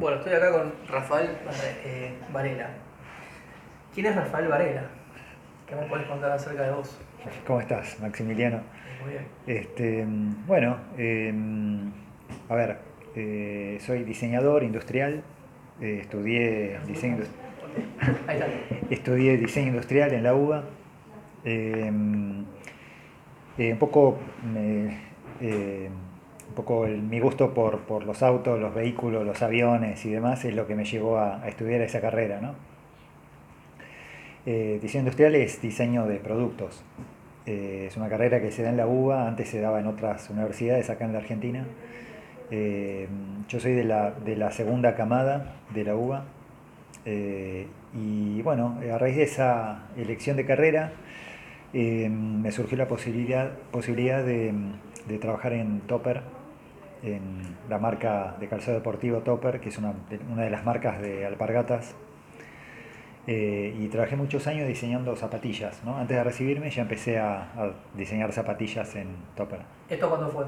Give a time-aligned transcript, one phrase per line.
[0.00, 1.30] Bueno, estoy acá con Rafael
[1.84, 2.70] eh, Varela.
[3.94, 4.82] ¿Quién es Rafael Varela?
[5.68, 6.98] ¿Qué me puedes contar acerca de vos?
[7.46, 8.60] ¿Cómo estás, Maximiliano?
[9.02, 9.26] Muy bien.
[9.46, 10.04] Este,
[10.46, 11.32] bueno, eh,
[12.48, 12.78] a ver,
[13.14, 15.22] eh, soy diseñador industrial,
[15.80, 17.28] eh, estudié diseño, indus-
[18.26, 18.46] Ahí está.
[18.90, 20.64] estudié diseño industrial en la UBA.
[21.44, 21.92] Eh,
[23.58, 24.18] eh, un poco,
[24.50, 25.10] me-
[26.50, 30.44] un poco el- mi gusto por, por los autos, los vehículos, los aviones y demás
[30.44, 32.54] es lo que me llevó a, estudiar esa carrera, ¿no?
[34.46, 36.82] Eh, diseño industrial es diseño de productos.
[37.46, 40.28] Eh, es una carrera que se da en la UBA, antes se daba en otras
[40.30, 41.64] universidades acá en la Argentina.
[42.50, 43.06] Eh,
[43.48, 46.24] yo soy de la, de la segunda camada de la UBA.
[47.92, 50.92] Y bueno, a raíz de esa elección de carrera,
[51.72, 54.52] me surgió la posibilidad, posibilidad de,
[55.08, 56.22] de trabajar en Topper,
[57.02, 61.00] en la marca de calzado deportivo Topper, que es una, de- una de las marcas
[61.00, 61.94] de alpargatas.
[63.26, 65.82] Eh, y trabajé muchos años diseñando zapatillas.
[65.84, 65.96] ¿no?
[65.98, 69.60] Antes de recibirme ya empecé a, a diseñar zapatillas en Topper.
[69.88, 70.44] ¿Esto cuándo fue?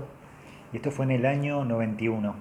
[0.73, 2.35] Y esto fue en el año 91.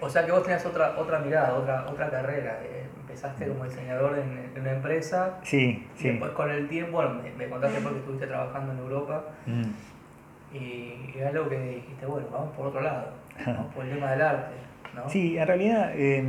[0.00, 2.58] O sea que vos tenías otra, otra mirada, otra, otra carrera.
[2.64, 5.38] eh, empezaste como diseñador en, en una empresa.
[5.42, 6.08] Sí, Y sí.
[6.08, 9.24] después con el tiempo, bueno, me, me contaste porque estuviste trabajando en Europa.
[9.46, 9.62] Mm.
[10.52, 13.06] Y algo que dijiste, bueno, vamos por otro lado.
[13.46, 14.54] Vamos por el tema del arte.
[14.94, 15.08] ¿no?
[15.08, 16.24] Sí, en realidad eh,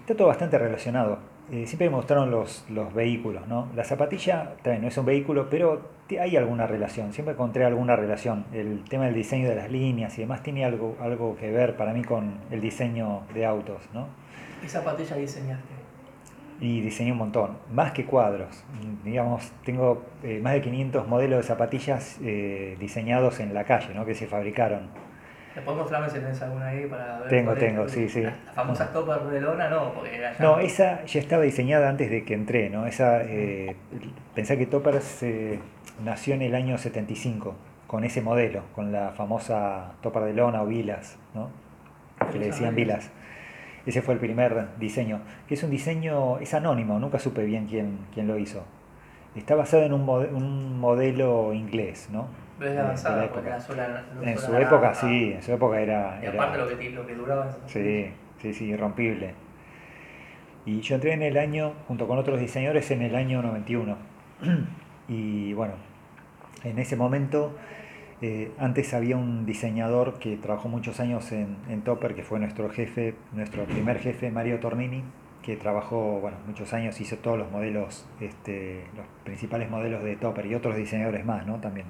[0.00, 1.18] está todo bastante relacionado.
[1.50, 3.68] Eh, siempre me gustaron los, los vehículos, ¿no?
[3.74, 5.82] La zapatilla también no es un vehículo, pero
[6.18, 8.44] hay alguna relación, siempre encontré alguna relación.
[8.52, 11.92] El tema del diseño de las líneas y demás tiene algo, algo que ver para
[11.92, 14.06] mí con el diseño de autos, ¿no?
[14.60, 15.81] ¿Qué zapatilla diseñaste?
[16.62, 18.64] Y diseñé un montón, más que cuadros.
[19.04, 24.06] Digamos, tengo eh, más de 500 modelos de zapatillas eh, diseñados en la calle, ¿no?
[24.06, 24.88] Que se fabricaron.
[25.56, 27.28] ¿Después mostrarme si tenés alguna ahí para ver?
[27.28, 28.22] Tengo, tengo, sí, sí.
[28.22, 31.88] La, la famosa Topper de lona, no, porque era ya- No, esa ya estaba diseñada
[31.90, 32.86] antes de que entré, ¿no?
[32.86, 33.76] Esa, eh,
[34.34, 35.24] pensé que Toppers
[36.02, 37.54] nació en el año 75,
[37.88, 41.50] con ese modelo, con la famosa Topper de lona o Vilas, ¿no?
[42.30, 43.10] Que le decían Vilas.
[43.86, 47.98] Ese fue el primer diseño, que es un diseño, es anónimo, nunca supe bien quién,
[48.14, 48.64] quién lo hizo.
[49.34, 52.28] Está basado en un, mode- un modelo inglés, ¿no?
[52.58, 53.50] Pero es De- de la avanzada, porque época.
[53.56, 53.88] la sola,
[54.22, 56.18] la En su época sí, en su época era...
[56.22, 57.50] Y era- aparte lo que, lo que duraba.
[57.66, 58.10] Sí,
[58.40, 59.34] sí, sí, irrompible.
[60.64, 63.96] Y yo entré en el año, junto con otros diseñadores, en el año 91.
[65.08, 65.74] Y bueno,
[66.62, 67.56] en ese momento,
[68.22, 72.70] eh, antes había un diseñador que trabajó muchos años en, en Topper, que fue nuestro
[72.70, 75.02] jefe, nuestro primer jefe, Mario Tornini,
[75.42, 80.46] que trabajó bueno, muchos años, hizo todos los modelos, este, los principales modelos de Topper
[80.46, 81.60] y otros diseñadores más, ¿no?
[81.60, 81.86] También.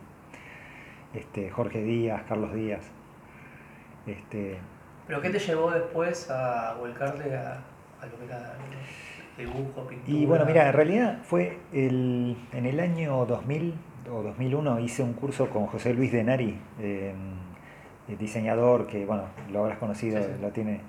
[1.12, 2.90] Este, Jorge Díaz, Carlos Díaz.
[4.06, 4.56] Este,
[5.06, 7.62] ¿Pero qué te llevó después a volcarte a,
[8.00, 8.56] a lo que era
[9.36, 10.18] dibujo, pintura?
[10.18, 13.74] Y bueno, mira, en realidad fue el, en el año 2000
[14.10, 17.12] o 2001 hice un curso con José Luis Denari, eh,
[18.08, 20.42] el diseñador que, bueno, lo habrás conocido, Sí, sí.
[20.42, 20.80] lo tiene.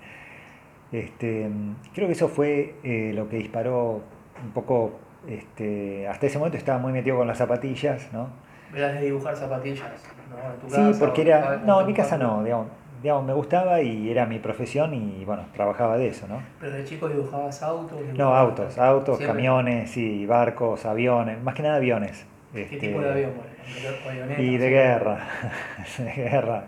[0.92, 1.50] Este,
[1.94, 4.02] creo que eso fue eh, lo que disparó
[4.44, 4.94] un poco,
[5.28, 8.28] este, hasta ese momento estaba muy metido con las zapatillas, ¿no?
[8.76, 9.92] Eras de dibujar zapatillas,
[10.30, 10.54] ¿no?
[10.54, 12.68] En tu Sí, casa, porque o era, no, en mi casa no, digamos,
[13.02, 16.40] digamos, me gustaba y era mi profesión y bueno, trabajaba de eso, ¿no?
[16.60, 18.00] Pero de chico dibujabas autos.
[18.16, 19.36] No, autos, autos, Siempre.
[19.36, 22.26] camiones, sí, barcos, aviones, más que nada aviones.
[22.54, 23.32] ¿Qué este, tipo de avión,
[23.66, 24.10] ejemplo?
[24.10, 24.40] ¿Avionetas?
[24.40, 25.28] Y de guerra,
[25.98, 26.64] de guerra,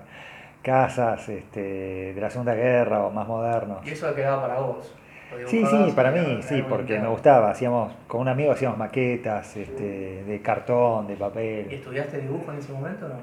[0.63, 3.85] casas este, de la Segunda Guerra o más modernos.
[3.85, 4.95] Y eso quedaba para vos.
[5.47, 7.51] Sí, sí, para y mí, sí, porque me gustaba.
[7.51, 11.67] Hacíamos, con un amigo hacíamos maquetas este, de cartón, de ¿Y papel.
[11.71, 13.15] estudiaste dibujo en ese momento o no?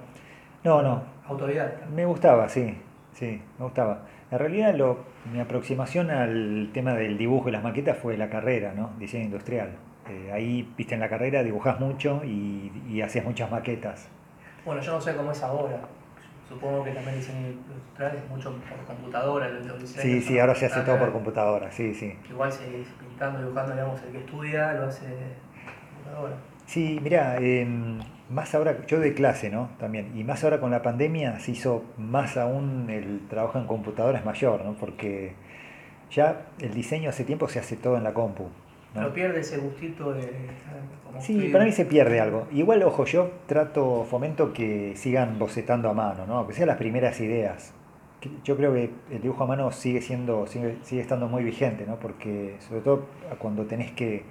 [0.64, 1.86] No, no, Autodidacta.
[1.86, 2.76] me gustaba, sí,
[3.14, 4.02] sí, me gustaba.
[4.30, 4.98] En realidad lo,
[5.32, 8.90] mi aproximación al tema del dibujo y las maquetas fue la carrera, ¿no?
[8.98, 9.70] Diseño industrial.
[10.08, 14.08] Eh, ahí, viste, en la carrera dibujás mucho y, y hacías muchas maquetas.
[14.64, 15.80] Bueno, yo no sé cómo es ahora.
[16.48, 19.48] Supongo que también diseño industrial es mucho por computadora.
[19.48, 21.70] Los los Sí, sí, ahora se hace todo por computadora.
[21.72, 22.14] sí, sí.
[22.28, 25.06] Igual seguís pintando, dibujando, digamos, el que estudia lo hace
[25.94, 26.34] computadora.
[26.66, 27.38] Sí, mira,
[28.28, 29.70] más ahora, yo doy clase, ¿no?
[29.78, 34.18] También, y más ahora con la pandemia se hizo más aún el trabajo en computadora
[34.18, 34.74] es mayor, ¿no?
[34.74, 35.34] Porque
[36.10, 38.48] ya el diseño hace tiempo se hace todo en la compu.
[38.94, 39.00] ¿No?
[39.00, 40.30] Pero pierde ese gustito de.
[41.04, 42.46] como Sí, para mí se pierde algo.
[42.52, 46.46] Igual, ojo, yo trato, fomento que sigan bocetando a mano, ¿no?
[46.46, 47.74] Que sean las primeras ideas.
[48.44, 51.96] Yo creo que el dibujo a mano sigue siendo, sigue, sigue estando muy vigente, ¿no?
[51.96, 53.06] Porque sobre todo
[53.38, 54.22] cuando tenés que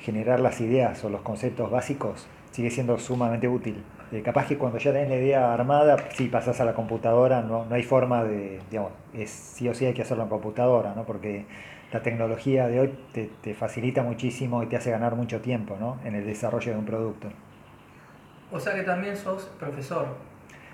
[0.00, 3.82] generar las ideas o los conceptos básicos, sigue siendo sumamente útil.
[4.12, 7.64] Eh, capaz que cuando ya tenés la idea armada, si pasás a la computadora, no,
[7.64, 11.04] no hay forma de, digamos, es, sí o sí hay que hacerlo en computadora, ¿no?
[11.04, 11.46] porque
[11.92, 15.98] la tecnología de hoy te, te facilita muchísimo y te hace ganar mucho tiempo ¿no?
[16.04, 17.28] en el desarrollo de un producto.
[18.50, 20.06] O sea que también sos profesor.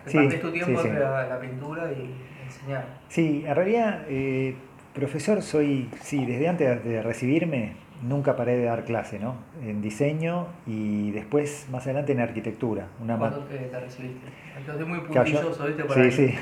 [0.06, 2.86] Sí, tu tiempo sí, la, la pintura y enseñar.
[3.08, 4.54] Sí, en realidad, eh,
[4.94, 9.34] profesor soy, sí, desde antes de recibirme, nunca paré de dar clase, ¿no?
[9.62, 12.86] En diseño y después, más adelante, en arquitectura.
[13.02, 14.26] Una ¿Cuándo te, te recibiste?
[14.56, 15.82] Entonces muy Claro, yo- puntilloso, ¿viste?
[15.88, 16.10] Sí, ahí.
[16.12, 16.34] sí.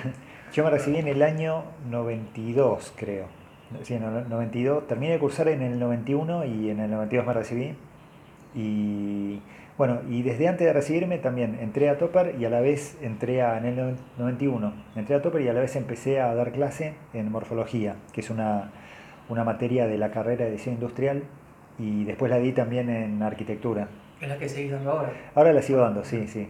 [0.52, 3.26] Yo me recibí en el año 92, creo.
[3.82, 4.86] Sí, en el 92.
[4.86, 7.74] Terminé de cursar en el 91 y en el 92 me recibí.
[8.54, 9.40] Y
[9.76, 13.42] bueno, y desde antes de recibirme también entré a Topper y a la vez entré
[13.42, 14.72] a, en el noven- 91.
[14.96, 18.30] Entré a Topper y a la vez empecé a dar clase en morfología, que es
[18.30, 18.70] una,
[19.28, 21.24] una materia de la carrera de diseño industrial.
[21.78, 23.88] Y después la di también en arquitectura.
[24.20, 25.12] Es la que seguís dando ahora.
[25.34, 26.48] Ahora la sigo dando, sí, sí.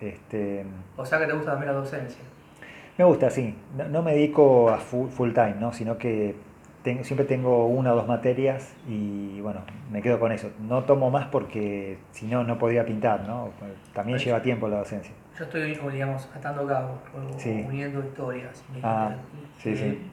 [0.00, 0.64] Este,
[0.96, 2.20] O sea que te gusta también la docencia.
[3.02, 3.52] Me gusta, sí.
[3.76, 5.72] No, no me dedico a full, full time, ¿no?
[5.72, 6.36] Sino que
[6.84, 10.50] ten- siempre tengo una o dos materias y bueno, me quedo con eso.
[10.60, 13.50] No tomo más porque si no, no podría pintar, ¿no?
[13.92, 15.12] También lleva tiempo la docencia.
[15.36, 17.00] Yo estoy, como digamos, atando cabos,
[17.38, 17.64] Sí.
[17.66, 18.62] uniendo historias.
[18.84, 19.16] Ah,
[19.58, 20.10] sí, eh, sí.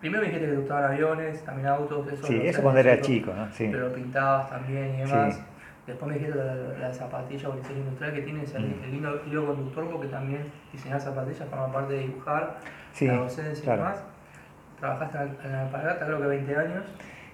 [0.00, 2.26] Primero me dijiste que te gustaban aviones, también autos, eso.
[2.26, 3.50] Sí, eso cuando era chico, chico, ¿no?
[3.54, 3.68] Sí.
[3.72, 5.36] Pero pintabas también y demás.
[5.36, 5.42] Sí.
[5.90, 8.84] Después me dijiste la, la zapatilla o el diseño industrial que tienes el, Mm.
[8.84, 10.42] el lindo hilo conductor porque también
[10.72, 12.58] diseñar zapatillas forma parte de dibujar,
[12.92, 13.82] Sí, la docencia claro.
[13.82, 14.04] y demás.
[14.78, 16.84] Trabajaste en la- alpargata creo que 20 años.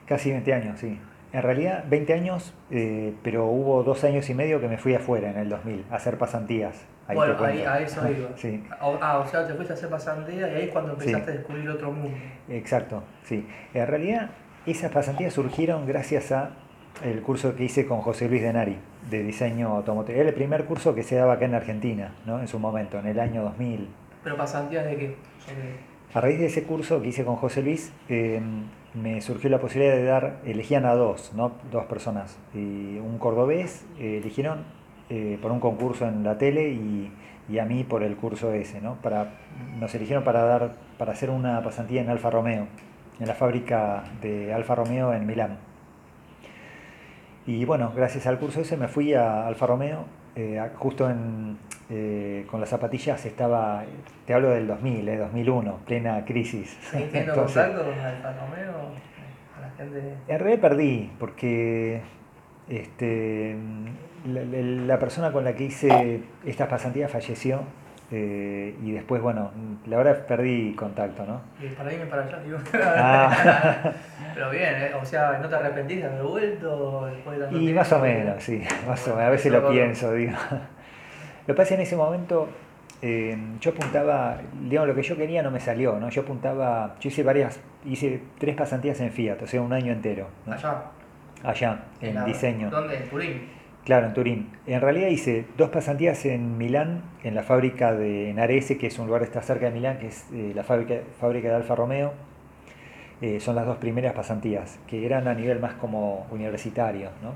[0.07, 0.99] Casi 20 años, sí.
[1.33, 5.31] En realidad 20 años, eh, pero hubo dos años y medio que me fui afuera
[5.31, 6.87] en el 2000 a hacer pasantías.
[7.09, 8.29] Ahí bueno, ahí, a eso iba.
[8.37, 8.65] Sí.
[8.81, 11.09] Ah, o sea, te fuiste a hacer pasantía y ahí es cuando Sí.
[11.11, 12.17] empezaste a descubrir otro mundo.
[12.49, 13.47] Exacto, sí.
[13.75, 14.31] En realidad,
[14.67, 16.51] esas pasantías surgieron gracias a
[17.05, 18.77] el curso que hice con José Luis Denari
[19.11, 20.17] de diseño automotriz.
[20.17, 22.41] Era el primer curso que se daba acá en Argentina, ¿no?
[22.41, 23.89] En su momento, en el año 2000.
[24.25, 25.17] Pero pasantías de qué?
[26.15, 28.41] A raíz de ese curso que hice con José Luis, eh,
[28.95, 31.53] me surgió la posibilidad de dar, elegían a dos, ¿no?
[31.71, 32.39] Dos personas.
[32.55, 34.65] Y un cordobés eh, eligieron
[35.11, 37.13] eh, por un concurso en la tele y,
[37.49, 38.95] y a mí por el curso ese, ¿no?
[39.03, 39.35] Para,
[39.79, 42.67] nos eligieron para dar, para hacer una pasantía en Alfa Romeo,
[43.21, 45.59] en la fábrica de Alfa Romeo en Milán.
[47.47, 50.05] Y bueno, gracias al curso ese me fui a Alfa Romeo,
[50.35, 51.57] eh, justo en,
[51.89, 53.85] eh, con las zapatillas estaba,
[54.27, 56.77] te hablo del 2000, eh, 2001, plena crisis.
[56.91, 58.73] ¿Seguís teniendo Entonces, contacto con Alfa Romeo?
[59.55, 60.15] Con la gente.
[60.27, 62.01] en realidad perdí, porque
[62.69, 63.57] este,
[64.27, 67.61] la persona con la que hice estas pasantías falleció
[68.13, 69.51] eh, y después, bueno,
[69.87, 71.41] la verdad perdí contacto, ¿no?
[71.61, 72.59] Y para irme para allá, digo.
[72.85, 73.93] Ah.
[74.35, 74.91] Pero bien, ¿eh?
[75.01, 77.81] o sea, ¿no te arrepentís de haber vuelto después de tanto Y tiempo?
[77.81, 80.33] más o menos, sí, más o menos, a veces lo pienso, digo.
[80.53, 82.49] Lo que pasa en ese momento,
[83.03, 86.09] eh, yo apuntaba, digamos, lo que yo quería no me salió, ¿no?
[86.11, 90.29] Yo apuntaba, yo hice varias, hice tres pasantías en Fiat, o sea, un año entero,
[90.45, 90.53] ¿no?
[90.55, 90.83] Allá.
[91.45, 92.69] allá, en la- diseño.
[92.71, 92.97] ¿Dónde?
[92.97, 93.56] En Turín.
[93.87, 94.49] Claro, en Turín.
[94.67, 99.07] En realidad hice dos pasantías en Milán, en la fábrica de Narese, que es un
[99.07, 102.13] lugar que está cerca de Milán, que es eh, la fábrica, fábrica de Alfa Romeo.
[103.21, 107.11] Eh, son las dos primeras pasantías, que eran a nivel más como universitario.
[107.23, 107.35] ¿no?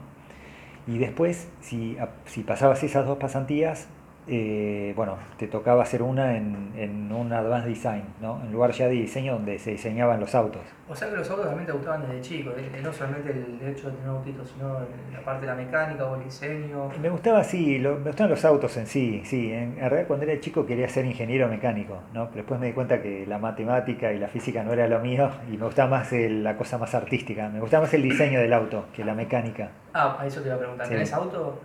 [0.93, 3.87] Y después, si, si pasabas esas dos pasantías,
[4.33, 8.41] eh, bueno, te tocaba hacer una en, en un Advanced Design, ¿no?
[8.45, 10.63] en lugar ya de diseño donde se diseñaban los autos.
[10.89, 13.91] O sea que los autos también te gustaban desde chico, eh, no solamente el hecho
[13.91, 14.79] de tener autitos, sino
[15.13, 16.91] la parte de la mecánica o el diseño.
[17.03, 19.53] Me gustaba, sí, lo- me gustaban los autos en sí, sí.
[19.53, 22.27] En, en realidad cuando era chico quería ser ingeniero mecánico, ¿no?
[22.27, 25.29] Pero después me di cuenta que la matemática y la física no era lo mío
[25.53, 27.49] y me gustaba más el- la cosa más artística.
[27.49, 29.71] Me gustaba más el diseño del auto que la mecánica.
[29.93, 30.87] Ah, a eso te iba a preguntar.
[30.87, 30.93] Sí.
[30.93, 31.59] ¿Tenés auto?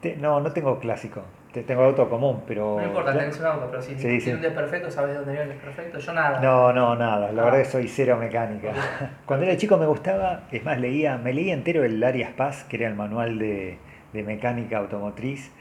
[0.00, 1.22] Te- no, no tengo clásico.
[1.52, 2.78] Te- tengo auto común, pero...
[2.80, 4.30] No importa, tenés un auto, pero si Sí, tienes sí.
[4.32, 5.98] un desperfecto, sabes dónde viene el desperfecto.
[5.98, 6.40] Yo nada.
[6.40, 7.30] No, no, nada.
[7.30, 7.44] La Ah.
[7.44, 8.72] verdad que soy cero mecánica.
[9.26, 12.76] Cuando era chico me gustaba, es más, leía, me leía entero el Arias Paz, que
[12.78, 13.76] era el manual de,
[14.14, 15.52] de mecánica automotriz,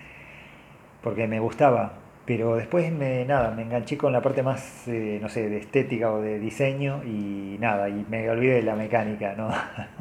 [1.03, 1.93] porque me gustaba.
[2.25, 6.12] Pero después me, nada, me enganché con la parte más, eh, no sé, de estética
[6.12, 9.50] o de diseño y nada, y me olvidé de la mecánica, ¿no?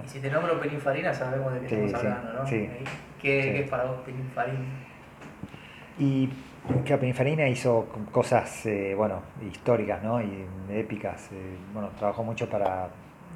[0.04, 2.46] Y si te nombro Pininfarina, sabemos de qué Sí, estamos hablando, ¿no?
[2.46, 2.68] sí.
[3.20, 4.58] ¿Qué, qué es para vos Pininfarina?
[6.00, 6.28] Y
[6.84, 10.20] que Pininfarina hizo cosas, eh, bueno, históricas, ¿no?
[10.20, 11.28] Y épicas.
[11.32, 12.88] eh, bueno, trabajó mucho para,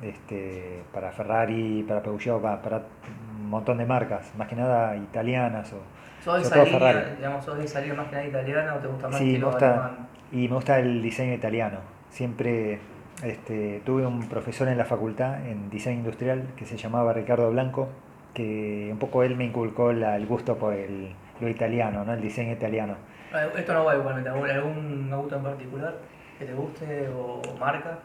[0.03, 2.83] este, para Ferrari, para Peugeot, pa- para
[3.39, 5.73] un montón de marcas, más que nada italianas.
[5.73, 5.77] O,
[6.23, 8.87] ¿Sos de esa línea, digamos, sos de esa línea más que nada italiana o te
[8.89, 10.09] gusta más Sí, me gusta, alemán?
[10.33, 11.79] y me gusta el diseño italiano.
[12.11, 12.79] Siempre
[13.23, 17.89] este, tuve un profesor en la facultad en diseño industrial que se llamaba Ricardo Blanco
[18.33, 21.11] que un poco él me inculcó la- el gusto por el,
[21.41, 22.13] lo italiano, ¿no?
[22.15, 22.97] el diseño italiano.
[23.33, 25.95] Ah, Esto no va igualmente, ¿algún auto en particular
[26.39, 27.99] que te guste o marca?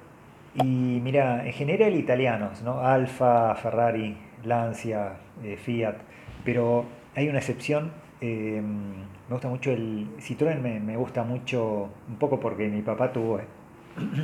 [0.55, 2.81] Y mira, en general italianos, ¿no?
[2.81, 5.95] Alfa, Ferrari, Lancia, eh, Fiat,
[6.43, 7.91] pero hay una excepción.
[8.21, 13.11] eh, me gusta mucho el Citroën, me, me gusta mucho, un poco porque mi papá
[13.13, 13.39] tuvo,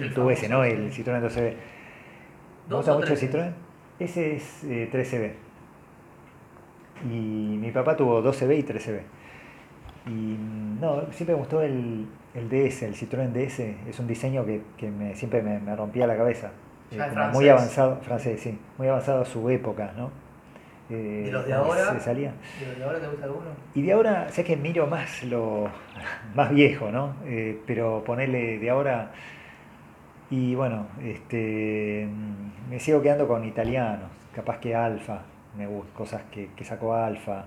[0.02, 0.64] El tuvo ese, ¿no?
[0.64, 0.92] El.
[0.92, 1.56] Citroën 12B.
[2.68, 3.20] ¿Me ¿Dos gusta mucho el?
[3.20, 3.54] Citroën?
[4.00, 5.36] Ese es eh, 13B.
[7.04, 9.00] Y mi papá tuvo 12B y 13B.
[10.08, 13.60] Y mm, no, siempre me gustó el, el DS, el Citroën DS.
[13.90, 16.52] Es un diseño que, que me- siempre me, me rompía la cabeza.
[16.92, 18.58] Eh, como muy avanzado, francés, sí.
[18.78, 20.12] Muy avanzado a su época, ¿no?
[20.90, 21.94] Eh, ¿Y los de ahora?
[21.94, 22.32] Se salía.
[22.62, 23.46] ¿Y de ahora te gusta alguno?
[23.74, 25.68] Y de ahora, sé que miro más lo
[26.36, 27.16] más viejo, ¿no?
[27.26, 29.12] Eh, pero ponerle de ahora.
[30.30, 35.22] Y bueno, este mm, me sigo quedando con italianos, capaz que Alfa,
[35.58, 37.46] me gustan cosas que, que sacó Alfa.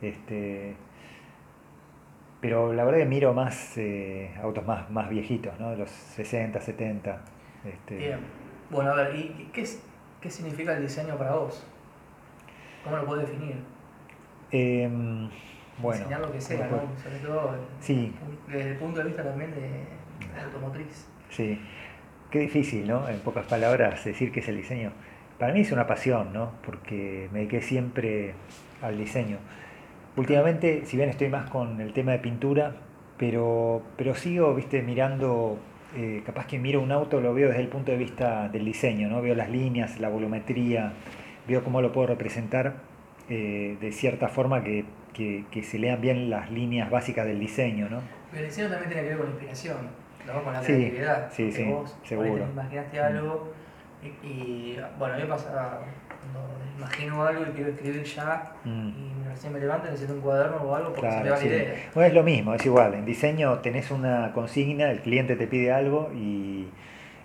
[0.00, 0.74] Este,
[2.40, 5.70] pero la verdad que miro más eh, autos más, más viejitos, ¿no?
[5.70, 7.20] De los 60, 70.
[7.64, 8.18] Este, Bien.
[8.70, 9.82] Bueno, a ver, ¿y qué, es-
[10.20, 11.64] qué significa el diseño para vos?
[12.84, 13.56] ¿Cómo lo puedes definir?
[14.50, 15.30] em,
[15.78, 16.68] bueno, Enseñar lo que sea.
[16.68, 18.14] Sobre todo Sí,
[18.48, 21.08] desde el punto de vista también de, de automotriz.
[21.30, 21.58] Sí,
[22.30, 23.08] qué difícil, ¿no?
[23.08, 24.92] En pocas palabras decir qué es el diseño.
[25.42, 26.52] Para mí es una pasión, ¿no?
[26.64, 28.34] Porque me dediqué siempre
[28.80, 29.38] al diseño.
[30.16, 32.74] Últimamente, si bien estoy más con el tema de pintura,
[33.18, 35.58] pero, pero sigo, viste, mirando,
[35.96, 39.08] eh, capaz que miro un auto, lo veo desde el punto de vista del diseño,
[39.08, 39.20] ¿no?
[39.20, 40.92] Veo las líneas, la volumetría,
[41.48, 42.74] veo cómo lo puedo representar
[43.28, 47.88] eh, de cierta forma que, que- que se lean bien las líneas básicas del diseño,
[47.90, 47.98] ¿no?
[48.30, 49.76] Pero el diseño también tiene que ver con la inspiración,
[50.24, 50.44] ¿no?
[50.44, 51.32] con la Sí, creatividad.
[51.32, 52.44] sí, vos seguro.
[52.44, 53.52] te imaginaste algo
[54.02, 55.78] y, y, bueno, a mí me pasa
[56.20, 58.88] cuando imagino algo y quiero escribir ya Mm.
[58.88, 61.40] y recién me levanto y necesito un cuaderno o algo porque se me Claro, va
[61.40, 61.48] sí.
[61.48, 61.74] la idea.
[61.94, 62.94] Bueno, es lo mismo, es igual.
[62.94, 66.68] En diseño tenés una consigna, el cliente te pide algo y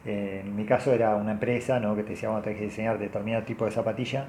[0.05, 1.95] eh, en mi caso era una empresa ¿no?
[1.95, 4.25] que te decía, bueno, tenés que diseñar determinado tipo de zapatilla.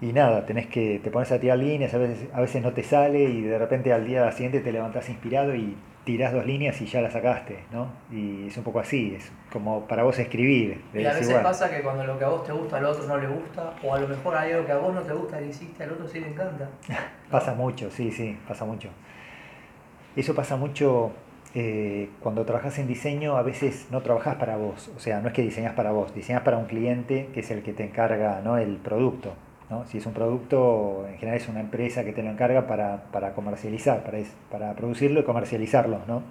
[0.00, 2.84] Y nada, tenés que, te pones a tirar líneas, a veces, a veces no te
[2.84, 5.76] sale y de repente al día siguiente te levantás inspirado y
[6.08, 7.88] tirás dos líneas y ya las sacaste, ¿no?
[8.10, 10.82] Y es un poco así, es como para vos escribir.
[10.94, 11.42] Y a es veces igual.
[11.42, 13.94] pasa que cuando lo que a vos te gusta al otro no le gusta, o
[13.94, 16.08] a lo mejor hay algo que a vos no te gusta que hiciste, al otro
[16.08, 16.66] sí le encanta.
[17.30, 18.88] Pasa mucho, sí, sí, pasa mucho.
[20.16, 21.12] Eso pasa mucho
[21.54, 25.34] eh, cuando trabajas en diseño, a veces no trabajas para vos, o sea, no es
[25.34, 28.56] que diseñas para vos, diseñas para un cliente que es el que te encarga ¿no?
[28.56, 29.34] el producto.
[29.70, 29.86] ¿No?
[29.86, 33.34] Si es un producto, en general es una empresa que te lo encarga para, para
[33.34, 34.18] comercializar, para,
[34.50, 36.00] para producirlo y comercializarlo.
[36.06, 36.22] ¿no?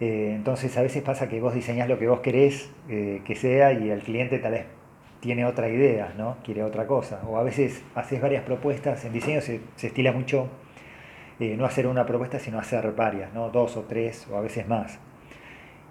[0.00, 3.72] Eh, entonces a veces pasa que vos diseñás lo que vos querés eh, que sea
[3.72, 4.66] y el cliente tal vez
[5.20, 6.38] tiene otra idea, ¿no?
[6.44, 7.20] quiere otra cosa.
[7.28, 10.48] O a veces haces varias propuestas, en diseño se, se estila mucho
[11.38, 13.50] eh, no hacer una propuesta, sino hacer varias, ¿no?
[13.50, 14.98] dos o tres o a veces más.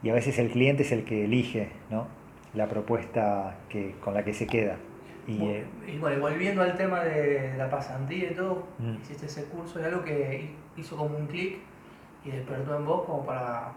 [0.03, 2.07] Y a veces el cliente es el que elige ¿no?
[2.53, 4.77] la propuesta que, con la que se queda.
[5.29, 8.95] Y, eh, Y bueno, y volviendo al tema de la pasantía y todo, Mm.
[9.01, 11.57] hiciste ese curso y algo que hizo como un clic
[12.25, 13.71] y despertó en vos como para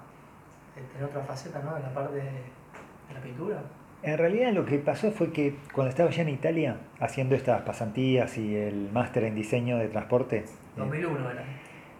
[0.77, 1.75] eh, tener otra faceta, ¿no?
[1.75, 3.63] De la parte de, de la pintura.
[4.03, 8.37] En realidad lo que pasó fue que cuando estaba ya en Italia haciendo estas pasantías
[8.39, 10.45] y el máster en diseño de transporte, eh,
[10.77, 11.45] 2001 era.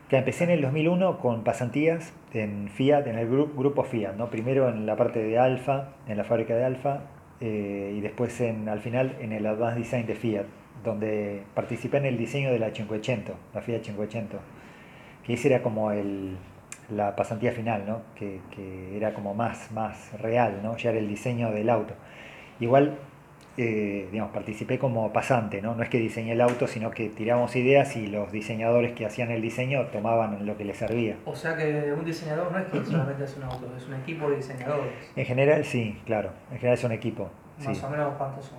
[0.09, 4.31] que empecé en el 2001 con pasantías en Fiat, en el gru- grupo Fiat, ¿no?
[4.31, 7.03] primero en la parte de Alfa, en la fábrica de Alfa,
[7.45, 10.47] eh, y después en, al final en el Advanced Design de Fiat,
[10.85, 14.41] donde participé en el diseño de la 500, la Fiat 500,
[15.27, 16.37] que ese era como el,
[16.89, 18.03] la pasantía final, ¿no?
[18.15, 20.77] que, que era como más, más real, ¿no?
[20.77, 21.95] ya era el diseño del auto.
[22.61, 22.97] Igual,
[23.59, 25.75] eh, digamos, participé como pasante, ¿no?
[25.75, 29.31] no es que diseñé el auto, sino que tiramos ideas y los diseñadores que hacían
[29.31, 31.17] el diseño tomaban lo que les servía.
[31.27, 34.31] O sea que un diseñador no es que solamente es un auto, es un equipo
[34.31, 34.93] de diseñadores.
[35.17, 37.31] En general, sí, claro, en general es un equipo.
[37.59, 37.69] sí.
[37.69, 38.59] Más o menos cuántos son.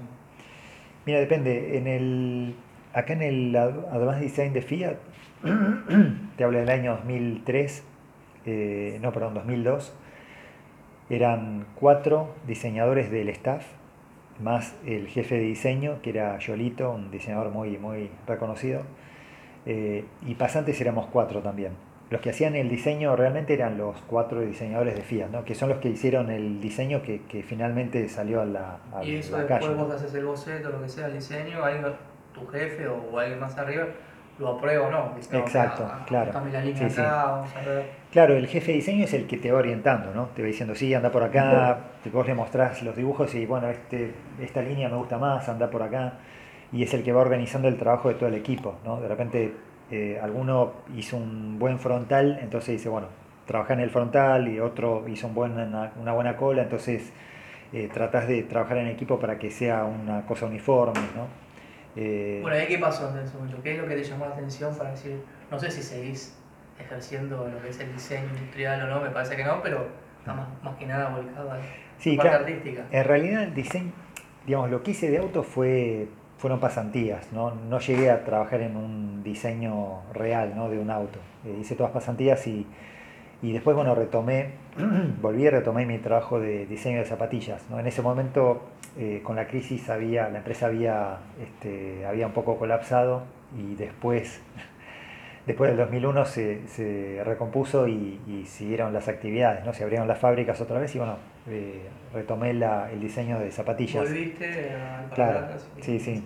[1.05, 1.77] Mira, depende.
[1.77, 2.55] En el,
[2.93, 4.95] acá en el Ad- Advanced Design de Fiat,
[6.37, 7.83] te hablo del año 2003,
[8.45, 9.93] eh, no, perdón, 2002,
[11.09, 13.65] eran cuatro diseñadores del staff,
[14.41, 18.81] más el jefe de diseño, que era Yolito, un diseñador muy, muy reconocido,
[19.65, 21.73] eh, y pasantes éramos cuatro también.
[22.09, 25.45] Los que hacían el diseño realmente eran los cuatro diseñadores de Fiat, ¿no?
[25.45, 29.15] que son los que hicieron el diseño que, que finalmente salió a la, a Y
[29.15, 29.73] eso la después calle.
[29.73, 31.93] vos haces el boceto, lo que sea, el diseño, alguien,
[32.33, 33.87] tu jefe o alguien más arriba
[34.39, 35.13] lo aprueba o no.
[35.15, 36.31] Dice, no, Exacto, mirá, claro.
[36.51, 37.85] la línea Sí, vamos a ver.
[38.11, 40.25] Claro, el jefe de diseño es el que te va orientando, ¿no?
[40.35, 43.69] Te va diciendo, sí, anda por acá, te- vos le mostrás los dibujos y bueno,
[43.69, 46.13] este, esta línea me gusta más, anda por acá.
[46.71, 48.75] y es el que va organizando el trabajo de todo el equipo.
[48.83, 48.99] ¿no?
[48.99, 49.53] De repente
[49.91, 53.07] eh, alguno hizo un buen frontal, entonces dice, bueno,
[53.45, 57.13] trabaja en el frontal y otro hizo un buen, una, buena cola, entonces
[57.73, 60.99] eh, tratas de trabajar en equipo para que sea una cosa uniforme.
[61.15, 61.42] ¿no?
[61.95, 63.61] Eh, bueno, ¿y qué pasó en ese momento?
[63.61, 65.21] ¿Qué es lo que te llamó la atención para decir,
[65.51, 66.35] no sé si seguís
[66.79, 69.87] ejerciendo lo que es el diseño industrial o no, me parece que no, pero
[70.19, 72.85] está más, más que nada volcado a la parte artística?
[72.91, 73.91] En realidad el diseño,
[74.45, 76.07] digamos, lo que hice de auto fue
[76.43, 77.55] fueron pasantías, ¿no?
[77.55, 80.67] no llegué a trabajar en un diseño real ¿no?
[80.67, 81.17] de un auto.
[81.45, 82.67] Eh, hice todas pasantías y,
[83.43, 84.51] y, después bueno, retomé,
[85.21, 87.69] volví y retomé mi trabajo de diseño de zapatillas.
[87.69, 87.79] ¿no?
[87.79, 88.63] En ese momento,
[88.97, 93.23] eh, con la crisis, había, la empresa había, este, había un poco colapsado
[93.57, 94.41] y después,
[95.45, 99.73] después del 2001 se, se recompuso y, y, siguieron las actividades, ¿no?
[99.73, 104.03] se abrieron las fábricas otra vez y bueno, eh, retomé la, el diseño de zapatillas.
[104.03, 105.47] ¿Volviste a Claro,
[105.81, 106.23] sí, sí.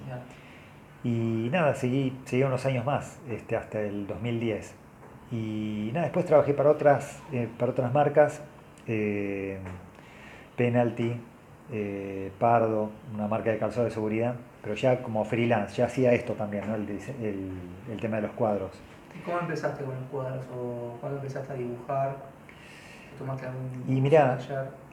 [1.04, 4.87] Y nada, seguí, seguí unos años más, este, hasta el 2010.
[5.32, 8.42] Y nada, después trabajé para otras, eh, para otras marcas,
[8.88, 9.60] eh,
[10.56, 11.20] Penalty,
[12.40, 16.66] Pardo, una marca de calzado de seguridad, pero ya como freelance, ya hacía esto también,
[16.66, 16.76] ¿no?
[16.76, 17.52] el, el,
[17.92, 18.72] el tema de los cuadros.
[19.18, 20.46] ¿Y cómo empezaste con los cuadros?
[20.56, 22.16] ¿O cuándo empezaste a dibujar?
[23.18, 24.38] ¿Tomaste algún y mira,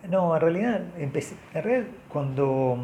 [0.08, 2.78] no, en realidad, empecé, en realidad cuando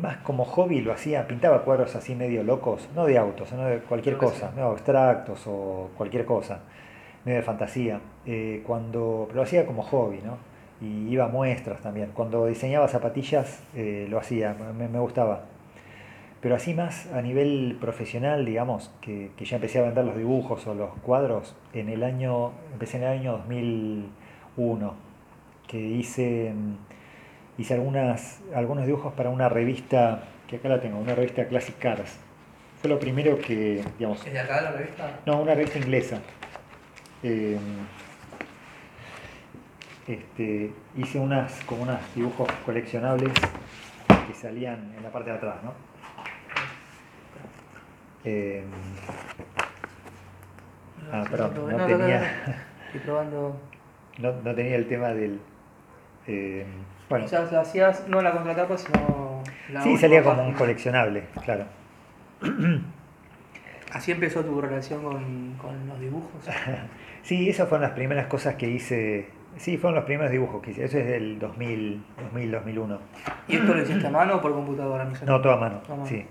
[0.00, 3.78] más como hobby lo hacía, pintaba cuadros así medio locos, no de autos, no de
[3.78, 6.60] cualquier cosa, no, abstractos o cualquier cosa,
[7.24, 10.38] medio de fantasía, eh, cuando, pero lo hacía como hobby, ¿no?
[10.80, 12.10] Y iba a muestras también.
[12.12, 15.44] Cuando diseñaba zapatillas eh, lo hacía, me, gustaba.
[16.40, 20.66] Pero así más a nivel profesional, digamos, que, que, ya empecé a vender los dibujos
[20.66, 25.06] o los cuadros, en el año, empecé en el año 2001
[25.66, 26.74] que hice, mm,
[27.58, 32.18] hice algunas, algunos dibujos para una revista, que acá la tengo, una revista Classic Cars.
[32.80, 34.24] Fue lo primero que, digamos...
[34.26, 35.20] ¿Es de acá la revista?
[35.24, 36.18] No, una revista inglesa.
[37.22, 37.56] Eh,
[40.06, 43.32] este, hice unas, como unos dibujos coleccionables
[44.28, 45.72] que salían en la parte de atrás, ¿no?
[48.24, 48.64] Eh,
[51.10, 52.62] ah, perdón, no, tenía...
[52.86, 53.60] Estoy probando...
[54.18, 55.38] No, no tenía el tema del,
[56.26, 56.64] eh,
[57.08, 57.24] bueno.
[57.24, 59.42] O sea, hacías no la contratapa, sino
[59.72, 61.64] la Sí, salía como un coleccionable, claro.
[63.92, 66.30] ¿Así empezó tu relación con, con los dibujos?
[67.22, 69.28] sí, esas fueron las primeras cosas que hice.
[69.56, 70.84] Sí, fueron los primeros dibujos que hice.
[70.84, 72.98] Eso es del 2000, 2000 2001.
[73.48, 75.04] ¿Y esto lo hiciste a mano o por computadora?
[75.24, 76.26] No, no todo a mano, sí.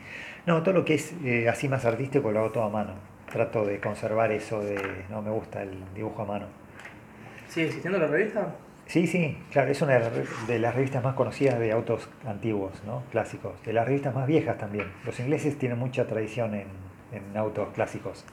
[0.46, 2.94] No, todo lo que es eh, así más artístico lo hago todo a mano.
[3.32, 5.06] Trato de conservar eso de...
[5.10, 6.46] No me gusta el dibujo a mano.
[7.48, 8.54] ¿Sigue existiendo la revista?
[8.88, 13.04] Sí, sí, claro, es una de las revistas más conocidas de autos antiguos, ¿no?
[13.10, 14.86] clásicos, de las revistas más viejas también.
[15.06, 16.86] Los ingleses tienen mucha tradición en,
[17.36, 18.26] autos clásicos.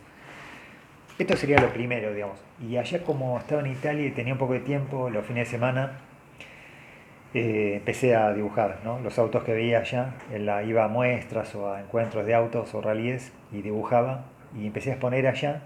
[1.19, 2.39] Esto sería lo primero, digamos.
[2.61, 5.51] Y allá como estaba en Italia y tenía un poco de tiempo, los fines de
[5.53, 6.01] semana,
[7.33, 8.99] eh, empecé a dibujar ¿no?
[9.01, 10.15] los autos que veía allá.
[10.67, 14.27] iba a muestras o a encuentros de autos o rallies y dibujaba.
[14.57, 15.63] Y empecé a exponer allá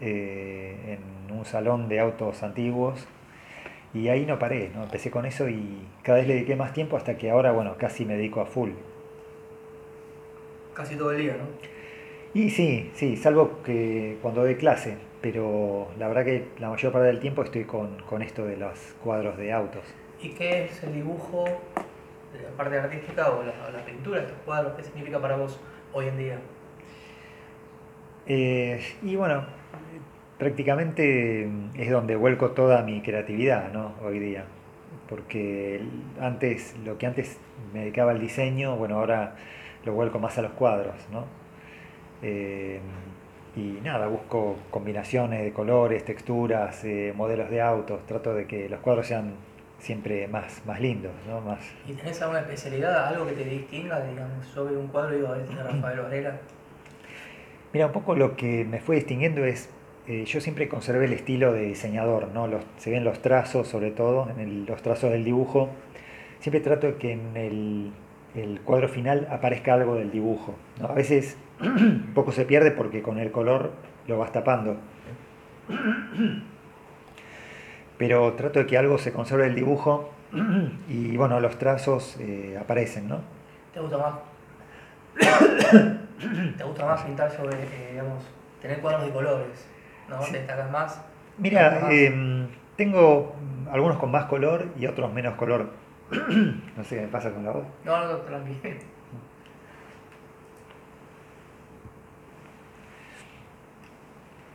[0.00, 3.06] eh, en un salón de autos antiguos
[3.94, 4.82] y ahí no paré, ¿no?
[4.82, 8.04] empecé con eso y cada vez le dediqué más tiempo hasta que ahora, bueno, casi
[8.04, 8.70] me dedico a full.
[10.74, 11.44] Casi todo el día, ¿no?
[12.34, 17.06] Y sí, sí, salvo que cuando doy clase, pero la verdad que la mayor parte
[17.06, 19.84] del tiempo estoy con, esto de los cuadros de autos.
[20.20, 24.74] ¿Y qué es el dibujo, la parte artística o la, pintura de estos cuadros?
[24.74, 25.60] ¿Qué significa para vos
[25.92, 26.38] hoy en día?
[28.26, 29.44] Eh, y bueno,
[30.38, 33.94] prácticamente mm, es donde vuelco toda mi creatividad ¿no?
[34.04, 34.44] hoy día.
[35.08, 35.82] Porque
[36.20, 37.38] antes, lo que antes
[37.72, 39.34] me dedicaba al diseño, bueno, ahora
[39.84, 41.26] lo vuelco más a los cuadros, ¿no?
[42.22, 42.80] Eh,
[43.56, 48.80] y nada, busco combinaciones de colores, texturas, eh, modelos de autos, trato de que los
[48.80, 49.34] cuadros sean
[49.78, 51.40] siempre más, más lindos, ¿no?
[51.40, 51.60] Más...
[51.86, 56.00] ¿Y tenés alguna especialidad, algo que te distinga, digamos, sobre un cuadro y ver, Rafael
[56.00, 56.38] Varela?
[57.72, 59.68] Mira, un poco lo que me fue distinguiendo es
[60.06, 62.46] eh, yo siempre conservé el estilo de diseñador, ¿no?
[62.76, 65.70] se ven los trazos sobre todo, en los trazos del dibujo.
[66.40, 67.92] Siempre trato de que en
[68.34, 70.56] el, cuadro final aparezca algo del dibujo.
[70.86, 73.70] A veces un poco se pierde porque con el color
[74.06, 74.76] lo vas tapando.
[77.96, 80.10] Pero trato de que algo se conserve del dibujo
[80.88, 83.20] y bueno, los trazos eh, aparecen, ¿no?
[83.72, 84.14] ¿Te gusta más?
[86.58, 88.22] ¿Te gusta más pintar sobre, eh, digamos,
[88.60, 89.73] tener cuadros de colores?
[90.08, 90.22] ¿no?
[90.22, 90.32] Sí.
[90.32, 91.00] ¿Destacas más?
[91.38, 93.34] Mira, em, tengo
[93.70, 95.70] algunos con más color y otros menos color.
[96.10, 97.64] no sé qué me pasa con la voz.
[97.84, 98.60] No, no, tranquilo.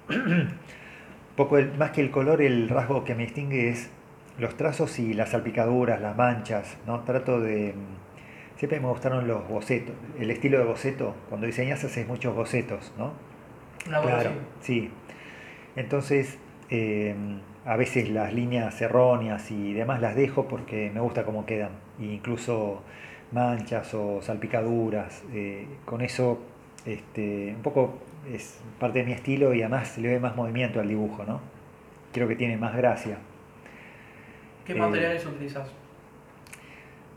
[1.35, 3.91] Poco más que el color, el rasgo que me distingue es
[4.37, 7.01] los trazos y las salpicaduras, las manchas, ¿no?
[7.01, 7.71] Trato de...
[7.71, 7.75] Em,
[8.57, 11.15] siempre me gustaron los bocetos, el estilo de boceto.
[11.29, 13.13] Cuando diseñas haces muchos bocetos, ¿no?
[13.87, 14.31] Una claro,
[14.61, 14.91] sí.
[15.79, 16.37] Entonces,
[16.69, 17.15] eh,
[17.65, 21.71] a veces las líneas erróneas y demás las dejo porque me gusta cómo quedan.
[22.01, 22.83] E incluso
[23.31, 26.41] manchas o salpicaduras, eh, con eso
[26.85, 27.97] este, un poco
[28.29, 31.39] es parte de mi estilo y además le doy más movimiento al dibujo, ¿no?
[32.11, 33.17] Creo que tiene más gracia.
[34.65, 35.71] ¿Qué materiales eh, utilizas?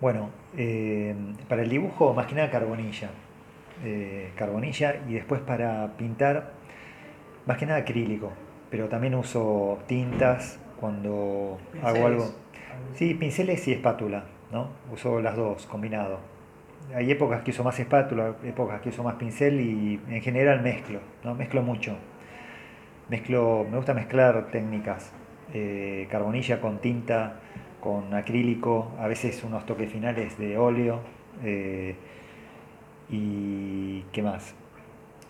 [0.01, 0.31] Bueno,
[1.49, 3.11] para el dibujo más que nada carbonilla.
[4.37, 6.53] carbonilla y después para pintar
[7.45, 8.33] más que nada acrílico
[8.73, 12.35] pero también uso tintas cuando hago algo.
[12.95, 14.71] Sí, pinceles y espátula, ¿no?
[14.91, 16.21] Uso las dos combinado.
[16.95, 21.01] Hay épocas que uso más espátula, épocas que uso más pincel y en general mezclo,
[21.23, 21.35] ¿no?
[21.35, 21.99] Mezclo mucho.
[23.11, 25.13] Mezclo, me gusta mezclar técnicas,
[25.53, 27.41] eh, carbonilla con tinta,
[27.79, 31.01] con acrílico, a veces unos toques finales de óleo
[31.45, 31.95] eh,
[33.11, 34.55] y qué más.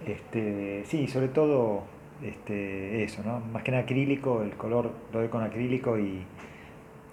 [0.07, 1.92] Este, sí, sobre todo
[2.23, 3.41] este, eso, ¿no?
[3.41, 6.25] Más que nada acrílico, el color lo doy con acrílico y,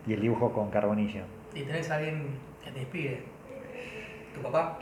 [0.07, 1.23] el dibujo con carbonilla.
[1.53, 2.23] ¿Y tenés a alguien
[2.63, 3.19] que te inspire?
[4.33, 4.79] ¿Tu papá?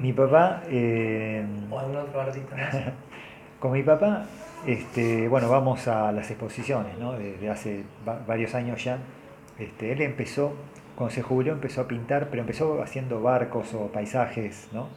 [0.00, 0.62] Mi papá...
[0.68, 2.76] Eh, ¿O algún otro artista más?
[3.60, 4.26] con mi papá,
[4.66, 7.12] este, bueno, vamos a las exposiciones, ¿no?
[7.12, 7.84] Desde hace
[8.26, 8.98] varios años ya.
[9.58, 10.54] Este, él empezó,
[10.94, 14.88] cuando se jubiló, empezó a pintar, pero empezó haciendo barcos o paisajes, ¿no?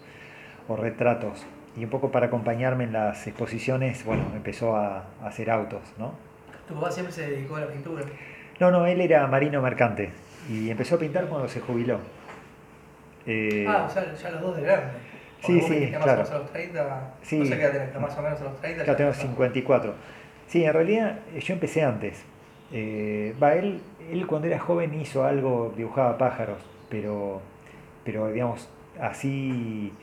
[0.68, 5.82] O retratos y un poco para acompañarme en las exposiciones, bueno, empezó a, hacer autos,
[5.98, 6.14] ¿no?
[6.68, 8.04] ¿Tu papá siempre se dedicó a la pintura?
[8.60, 10.12] No, no, él era marino mercante
[10.50, 12.00] y empezó a pintar cuando se jubiló.
[13.26, 14.88] Eh, ah, o sea, ya los dos de grande.
[15.42, 16.22] Sí, sí, más claro.
[16.22, 17.40] O menos a los 30, sí.
[17.40, 18.84] No sé qué más o menos a los 30.
[18.84, 19.94] Claro, tengo 54.
[20.48, 22.24] Sí, en realidad eh, yo empecé antes.
[22.72, 26.58] Eh, va, él, él cuando era joven hizo algo, dibujaba pájaros,
[26.90, 27.42] pero,
[28.04, 28.68] pero digamos,
[29.00, 29.94] así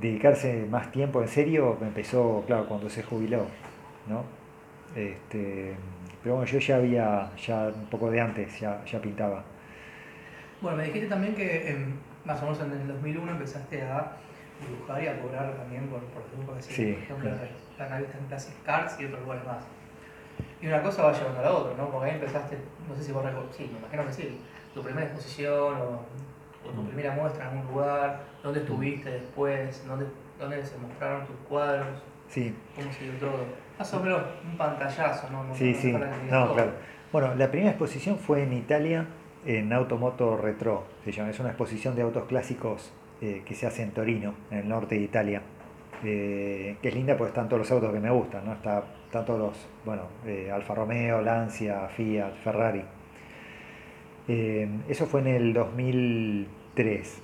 [0.00, 3.46] dedicarse más tiempo en serio empezó, claro, cuando se jubiló,
[4.08, 4.24] ¿no?
[4.94, 5.74] Este,
[6.22, 9.44] pero bueno, yo ya había, ya un poco de antes, ya, ya pintaba.
[10.60, 11.76] Bueno, me dijiste también que
[12.24, 14.16] más o menos en el 2001 empezaste a
[14.60, 17.30] dibujar y a cobrar también por, por dibujos de sí, por ejemplo,
[17.78, 19.64] la, revista en Classic Cards y otros lugares más.
[20.60, 21.90] Y una cosa va llevando a la otra, ¿no?
[21.90, 24.40] Porque ahí empezaste, no sé si vos recordás, sí, me imagino que sí,
[24.72, 26.00] tu primera exposición o
[26.72, 30.06] tu primera muestra en algún lugar, dónde estuviste después, dónde,
[30.38, 32.54] dónde se mostraron tus cuadros, sí.
[32.74, 33.44] cómo se dio todo.
[33.78, 35.54] Más o menos un pantallazo, ¿no?
[35.54, 36.72] sí, sí, no, claro.
[37.12, 39.06] Bueno, la primera exposición fue en Italia,
[39.44, 41.30] en Automoto Retro, se llama.
[41.30, 44.94] Es una exposición de autos clásicos eh, que se hace en Torino, en el norte
[44.94, 45.42] de Italia.
[46.04, 48.54] Eh, que es linda porque están todos los autos que me gustan, ¿no?
[48.54, 52.82] Está, están todos los, bueno, eh, Alfa Romeo, Lancia, Fiat, Ferrari.
[54.26, 55.52] Eso fue en el
[56.74, 57.22] 2003,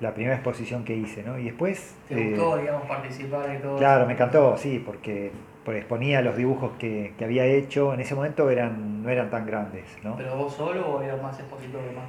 [0.00, 1.38] la primera exposición que hice, ¿no?
[1.38, 1.94] Y después...
[2.08, 3.76] ¿Te gustó, eh, digamos, participar y todo?
[3.78, 5.32] Claro, me encantó, sí, porque,
[5.66, 10.16] exponía los dibujos que, había hecho, en ese momento eran, no eran tan grandes, ¿no?
[10.16, 12.04] ¿Pero vos solo o había más expositores, más,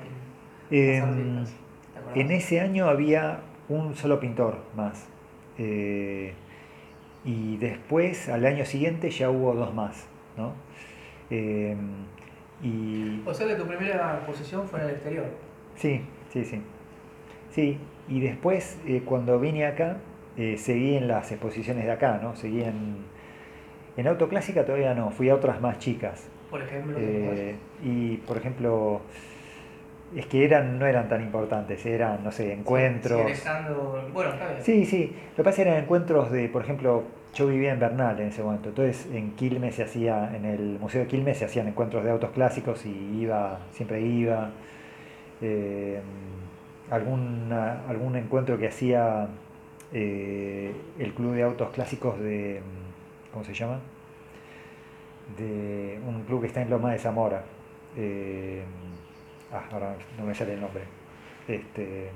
[0.70, 1.46] em,
[2.14, 5.08] En ese año había un solo pintor más.
[5.58, 6.34] Eh,
[7.26, 10.06] y después, al año siguiente, ya hubo dos más,
[10.38, 10.54] ¿no?
[11.30, 12.06] Em,
[12.62, 13.24] y...
[13.26, 15.26] O sea que tu primera exposición fue en el exterior.
[15.76, 16.62] Sí, sí, sí.
[17.52, 19.98] Sí, y después eh, cuando vine acá,
[20.38, 22.36] eh, seguí en las exposiciones de acá, ¿no?
[22.36, 22.98] Seguí en,
[23.98, 26.28] en Autoclásica todavía no, fui a otras más chicas.
[26.50, 26.96] Por ejemplo.
[27.00, 29.02] Eh, y por ejemplo,
[30.16, 33.22] es que eran, no eran tan importantes, eran, no sé, encuentros.
[34.14, 34.64] bueno, está bien.
[34.64, 38.30] Sí, sí, lo que pasa eran encuentros de, por ejemplo, yo vivía en Bernal en
[38.30, 42.04] ese momento, entonces en Quilmes se hacía, en el Museo de Quilmes se hacían encuentros
[42.04, 44.52] de autos clásicos y iba, siempre iba.
[45.42, 46.02] Eh,
[46.90, 49.28] algún encuentro que hacía
[49.94, 52.62] eh, el Club de Autos Clásicos de,
[53.32, 53.80] ¿cómo se llama?
[55.38, 57.44] De un club que está en Loma de Zamora.
[57.96, 58.64] Eh,
[59.52, 60.84] ah, ahora no me sale el nombre.
[61.48, 62.10] Este,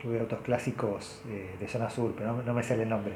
[0.00, 1.22] Club de Autos Clásicos
[1.60, 3.14] de Zona Sur, pero no me sale el nombre.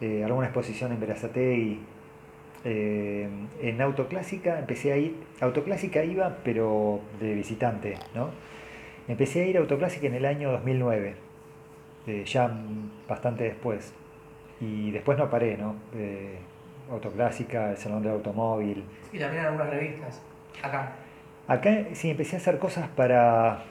[0.00, 1.80] Eh, alguna exposición en Verazategui.
[2.64, 3.28] Eh,
[3.62, 8.30] en Autoclásica empecé a ir, Autoclásica iba, pero de visitante, ¿no?
[9.06, 11.14] Empecé a ir a Autoclásica en el año 2009,
[12.06, 12.50] eh, ya
[13.08, 13.92] bastante después.
[14.60, 15.76] Y después no paré, ¿no?
[16.90, 18.82] Autoclásica, el Salón del Automóvil.
[19.12, 20.20] Y también algunas revistas,
[20.62, 20.92] acá.
[21.46, 23.62] Acá sí, empecé a hacer cosas para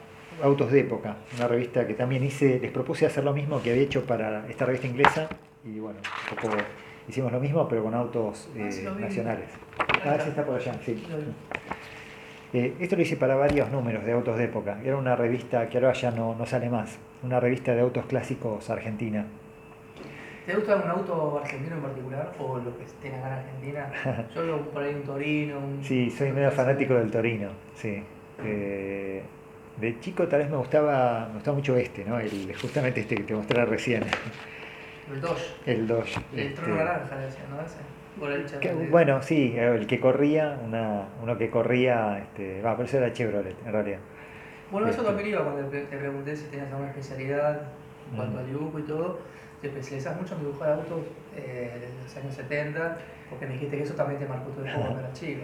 [0.42, 3.82] Autos de Época, una revista que también hice, les propuse hacer lo mismo que había
[3.82, 5.28] hecho para esta revista inglesa,
[5.64, 5.98] y bueno,
[6.30, 6.56] un poco
[7.08, 9.48] hicimos lo mismo, pero con autos Ah, eh, lo nacionales.
[10.04, 11.02] Ah, sí, está por allá, sí.
[11.08, 11.16] Lo.
[12.58, 14.78] Eh, esto lo hice para varios números de autos de época.
[14.82, 16.98] Era una revista que ahora ya no, no sale más.
[17.22, 19.26] Una revista de autos clásicos argentina.
[20.46, 24.28] ¿Te gusta un auto argentino en particular o lo que estén acá en Argentina?
[24.34, 25.84] Yo veo por ahí un Torino, un...
[25.84, 28.02] Sí, soy medio fanático del Torino, sí.
[28.42, 29.22] Eh,
[29.78, 32.18] de chico tal vez me gustaba, me gustaba mucho este, ¿no?
[32.18, 34.04] El, justamente este que te mostré recién,
[35.12, 35.42] El Dodge.
[35.66, 36.16] el Dodge.
[36.32, 37.60] El este, trono naranja, le decían, ¿no?
[37.62, 38.58] Ese.
[38.60, 43.12] Que- bueno, sí, el que corría, una, uno que corría, este, va, pero eso era
[43.12, 43.98] Chevrolet en realidad.
[44.72, 45.06] Bueno, eso Este.
[45.08, 47.60] también iba cuando te te pregunté si tenías alguna especialidad
[48.10, 48.40] en cuanto Mm.
[48.40, 49.20] al dibujo y todo.
[49.62, 51.00] Te especializas mucho en dibujar autos
[51.36, 52.98] eh, de los años 70,
[53.30, 55.40] porque me dijiste que eso también te marcó tu época cuando eras chico.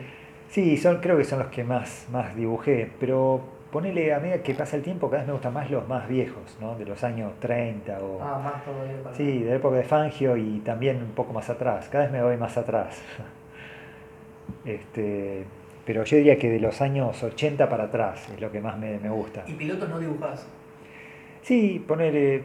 [0.49, 3.41] Sí, son, creo que son los que más, más dibujé, pero
[3.75, 6.57] ponele a medida que pasa el tiempo, cada vez me gustan más los más viejos,
[6.61, 6.77] ¿no?
[6.77, 8.23] De los años 30 o...
[8.23, 9.17] Ah, más todavía para.
[9.17, 11.89] Sí, de la época de Fangio y también un poco más atrás.
[11.91, 13.03] Cada vez me voy más atrás.
[14.65, 15.45] Este,
[15.87, 18.99] pero yo diría que de los años 80 para atrás es lo que más me,
[18.99, 19.43] me gusta.
[19.47, 20.47] Y pilotos no dibujás.
[21.43, 22.45] Sí, poner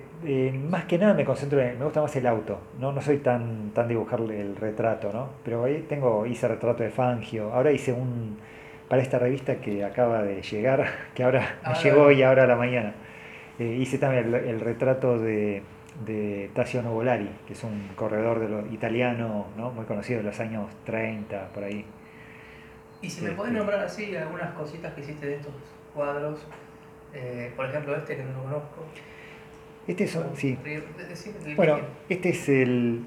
[0.70, 2.60] más que nada me concentro en, me gusta más el auto.
[2.80, 5.30] No, no soy tan, tan dibujarle el retrato, ¿no?
[5.44, 7.54] Pero ahí tengo, hice retrato de Fangio.
[7.54, 8.38] Ahora hice un,
[8.90, 12.48] para esta revista que acaba de llegar, que ahora me Ah, llegó y ahora a
[12.48, 12.96] la mañana.
[13.60, 15.64] Eh, hice también el, el retrato de,
[16.06, 19.72] de Tasio Nuvolari, que es un corredor de lo, italiano, ¿no?
[19.72, 21.86] Muy conocido de los años 30, por ahí.
[23.02, 23.38] Y si me Este.
[23.38, 25.54] podés nombrar así algunas cositas que hiciste de estos
[25.94, 26.48] cuadros,
[27.14, 28.86] eh, por ejemplo este que no lo conozco.
[29.88, 30.58] Este son, sí,
[31.56, 33.06] Bueno, este es el.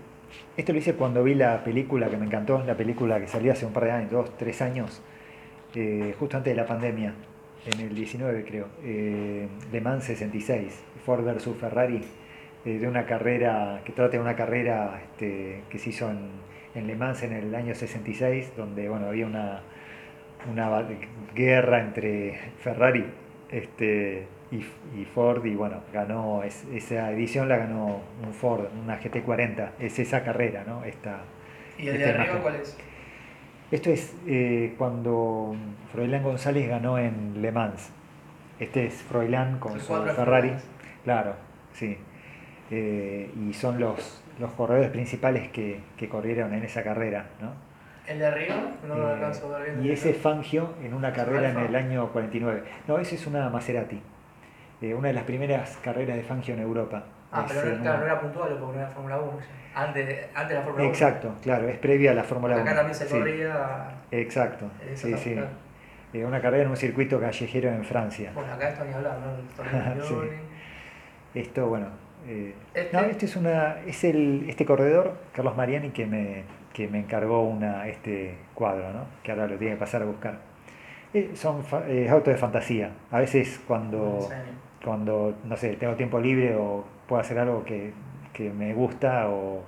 [0.57, 3.67] Esto lo hice cuando vi la película que me encantó, la película que salió hace
[3.67, 5.03] un par de años, dos, tres años,
[5.75, 7.15] eh, justo antes de la pandemia,
[7.73, 12.03] en el 19 creo, eh, Le Mans 66, Ford versus Ferrari,
[12.65, 16.19] eh, de una carrera, que trata de una carrera este, que se hizo en,
[16.75, 19.61] en Le Mans en el año 66, donde bueno, había una,
[20.51, 20.85] una
[21.35, 23.05] guerra entre Ferrari
[23.51, 24.57] este, y,
[25.01, 29.99] y Ford y bueno, ganó, es- esa edición la ganó un Ford, una GT40, es
[29.99, 30.85] esa carrera, ¿no?
[30.85, 31.21] Esta,
[31.79, 32.43] ¿Y el de arriba imagen.
[32.43, 32.77] cuál es?
[33.73, 35.57] Esto es eh, cuando
[35.93, 37.91] Froilán González ganó en Le Mans.
[38.61, 40.53] Este es Froilán con su Ferrari.
[41.05, 41.35] Claro,
[41.73, 41.97] sí.
[42.71, 47.53] Eh, y son los, los corredores principales que, que corrieron en esa carrera, ¿no?
[48.07, 48.55] El de arriba,
[48.87, 51.75] no lo Eh, alcanzo a ver y ese es Fangio en una carrera en el
[51.75, 52.63] año 49.
[52.87, 54.01] No, ese es una Maserati.
[54.83, 57.05] Eh, una de las primeras carreras de Fangio en Europa.
[57.33, 59.39] Ah, pero no, claro, no era puntual porque no era Fórmula 1.
[59.41, 59.83] ya.
[59.83, 60.93] Antes, de- antes la Fórmula 1.
[60.93, 62.63] Exacto, claro, es previa a la Fórmula 1.
[62.63, 63.19] Acá también se sí.
[63.19, 63.89] corría.
[64.11, 65.37] Exacto, en esa sí, sí.
[66.15, 68.33] Eh, una carrera en un circuito callejero en Francia.
[68.35, 70.03] Bueno, acá esto ni hablar, ¿no?
[70.05, 70.15] Sí.
[71.35, 71.87] Esto, bueno.
[72.27, 73.77] eh, Este- No, este es una.
[73.87, 76.43] Es el, este corredor, Carlos Mariani, que me,
[76.75, 79.07] que me encargó una, este cuadro, ¿no?
[79.23, 80.35] Que ahora lo tiene que pasar a buscar.
[81.15, 82.91] Eh, son eh, autos de fantasía.
[83.11, 84.29] A veces cuando,
[84.85, 87.93] cuando, no sé, tengo tiempo libre o puedo hacer algo que,
[88.33, 89.63] que me gusta o,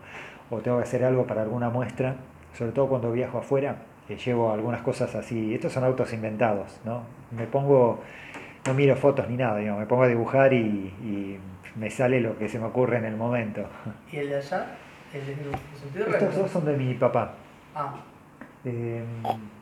[0.50, 2.16] o tengo que hacer algo para alguna muestra,
[2.54, 3.76] sobre todo cuando viajo afuera,
[4.08, 5.52] eh, llevo algunas cosas así.
[5.54, 7.02] Estos son autos inventados, ¿no?
[7.36, 8.00] Me pongo,
[8.66, 11.38] no miro fotos ni nada, digamos, me pongo a dibujar y, y
[11.76, 13.66] me sale lo que se me ocurre en el momento.
[14.10, 14.66] ¿Y el de allá?
[15.12, 17.34] El de de sentido Estos dos son de mi papá.
[17.74, 17.94] Ah,
[18.64, 19.04] Eh,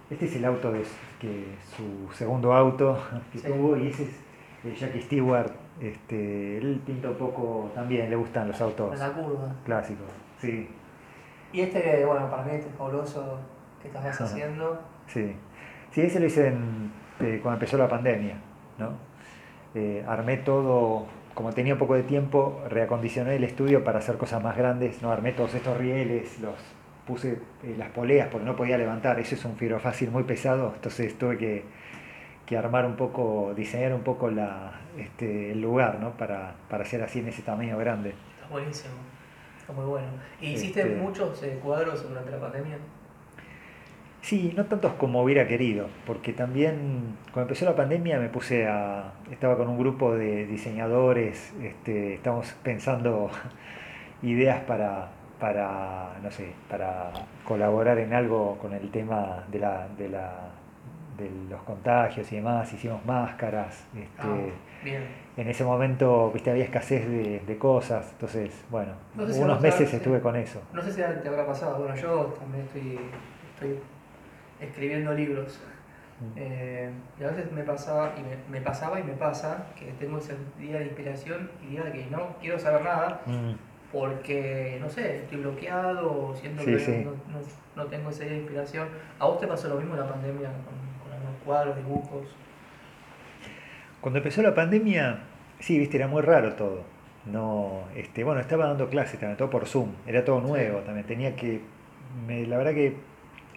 [0.09, 2.97] este es el auto de su- que, su segundo auto
[3.33, 3.49] que Sí.
[3.49, 5.51] tuvo y ese es Jackie Stewart.
[5.83, 9.53] Este, él pinta un poco también, le gustan los autos la curva.
[9.65, 10.07] clásicos.
[10.39, 10.69] Sí,
[11.53, 13.39] Y este, bueno, para mí este fabuloso
[13.83, 14.25] que estás Ajá.
[14.25, 14.81] haciendo.
[15.09, 15.35] sí.
[15.91, 16.91] Sí, ese lo hice en-
[17.21, 18.37] eh, cuando empezó la pandemia.
[18.79, 18.93] ¿no?
[19.75, 24.57] Eh, armé todo, como tenía poco de tiempo, reacondicioné el estudio para hacer cosas más
[24.57, 25.03] grandes.
[25.03, 25.11] ¿no?
[25.13, 26.55] Armé todos estos rieles, los
[27.07, 27.33] puse
[27.65, 29.19] eh, las poleas porque no podía levantar.
[29.21, 31.65] Eso es un fibro fácil muy pesado, entonces tuve que,
[32.47, 36.11] que armar un poco, diseñar un poco la, este, el lugar ¿no?
[36.13, 38.15] para, para hacer así en ese tamaño grande.
[38.35, 38.95] Está buenísimo.
[39.59, 40.09] Está muy bueno.
[40.41, 42.77] ¿Y hiciste Este- muchos eh, cuadros durante la pandemia?
[44.21, 49.15] Sí, no tantos como hubiera querido, porque también cuando empezó la pandemia me puse a,
[49.33, 53.31] estaba con un grupo de diseñadores, este, estamos pensando
[54.23, 55.09] ideas para,
[55.41, 57.11] para, no sé, para
[57.45, 60.35] colaborar en algo con el tema de la, de la,
[61.19, 64.37] de los contagios y demás, hicimos máscaras, este, Ah,
[64.85, 65.03] bien.
[65.37, 69.61] en ese momento, viste, había escasez de, de cosas, entonces, bueno, No sé si unos
[69.61, 69.97] meses sí.
[69.97, 70.61] estuve con eso.
[70.73, 71.79] No sé si te habrá pasado.
[71.79, 72.99] Bueno, yo también estoy,
[73.55, 73.79] estoy
[74.61, 75.61] escribiendo libros.
[76.37, 80.19] Eh, y a veces me pasaba, y me, me pasaba y me pasa que tengo
[80.19, 83.55] ese día de inspiración y día de que no quiero saber nada, Mm,
[83.93, 88.89] porque, no sé, estoy bloqueado o siento que No, no, tengo esa inspiración.
[89.19, 90.82] ¿A vos te pasó lo mismo en la pandemia con,
[91.45, 92.27] cuadros, dibujos?
[94.01, 95.21] Cuando empezó la pandemia,
[95.61, 96.83] sí, viste, era muy raro todo.
[97.25, 101.07] No, este, bueno, estaba dando clases también, todo por Zoom, era todo nuevo también.
[101.07, 101.61] Tenía que,
[102.27, 102.97] me, la verdad que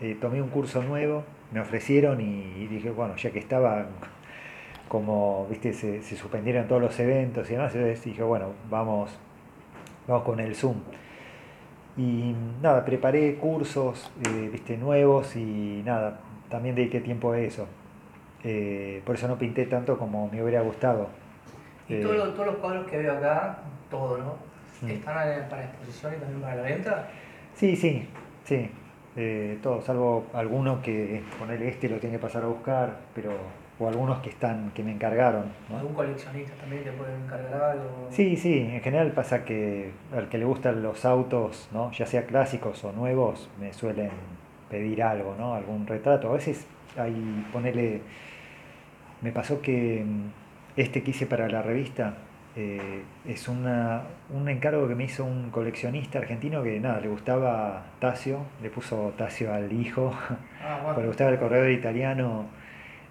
[0.01, 3.87] eh, tomé un curso nuevo, me ofrecieron y, dije, bueno, ya que estaba
[4.87, 9.09] como, viste, se, se, suspendieron todos los eventos y demás, entonces dije, bueno, vamos,
[10.07, 10.75] vamos con el Zoom.
[11.97, 16.19] Y nada, preparé cursos, eh, viste, nuevos y nada,
[16.55, 17.67] también dediqué tiempo a eso.
[18.41, 21.09] Eh, por eso no pinté tanto como me hubiera gustado.
[21.89, 23.59] ¿Y todos los cuadros que veo acá,
[23.91, 24.35] todo, ¿no?
[24.81, 24.91] Mm.
[24.91, 27.09] ¿Están para exposición y también para la venta?
[27.55, 28.07] Sí, sí,
[28.45, 28.69] sí.
[29.17, 33.31] Eh, todo, salvo alguno que ponerle este lo tiene que pasar a buscar, pero
[33.77, 35.51] o algunos que están que me encargaron.
[35.69, 35.77] ¿no?
[35.77, 38.07] ¿Algún coleccionista también te puede encargar algo?
[38.11, 41.91] Sí, sí, en general pasa que al que le gustan los autos, ¿no?
[41.91, 44.11] ya sea clásicos o nuevos, me suelen
[44.69, 45.55] pedir algo, ¿no?
[45.55, 46.29] algún retrato.
[46.29, 46.65] A veces
[46.97, 48.01] hay, ponerle
[49.21, 52.15] me pasó que mm, este que hice para la revista
[52.55, 57.85] eh, es una, un encargo que me hizo un coleccionista argentino que nada, le gustaba
[57.99, 60.13] Tasio, le puso Tasio al hijo,
[60.63, 62.45] ah, le gustaba el corredor italiano,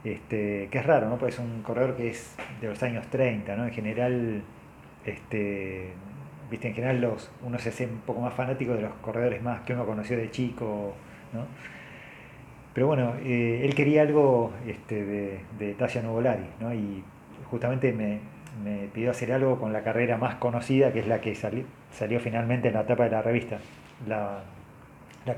[0.02, 1.18] este, que es raro, ¿no?
[1.18, 3.66] Porque es un corredor que es de los años 30, ¿no?
[3.66, 4.42] En general,
[5.04, 5.92] este,
[6.50, 9.60] viste, en general los, uno se hace un poco más fanático de los corredores más
[9.62, 10.94] que uno conoció de chico,
[12.74, 16.74] Pero bueno, eh, él quería algo este, de, de Tassia Nuvolari, ¿no?
[16.74, 17.04] Y
[17.50, 18.20] justamente me,
[18.92, 21.64] pidió hacer algo con la carrera más conocida, que es la que salió,
[22.20, 23.58] finalmente en la etapa de la revista.
[24.06, 24.42] La,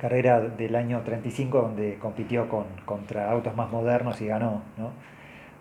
[0.01, 4.91] carrera del año 35, donde compitió con, contra autos más modernos y ganó, ¿no?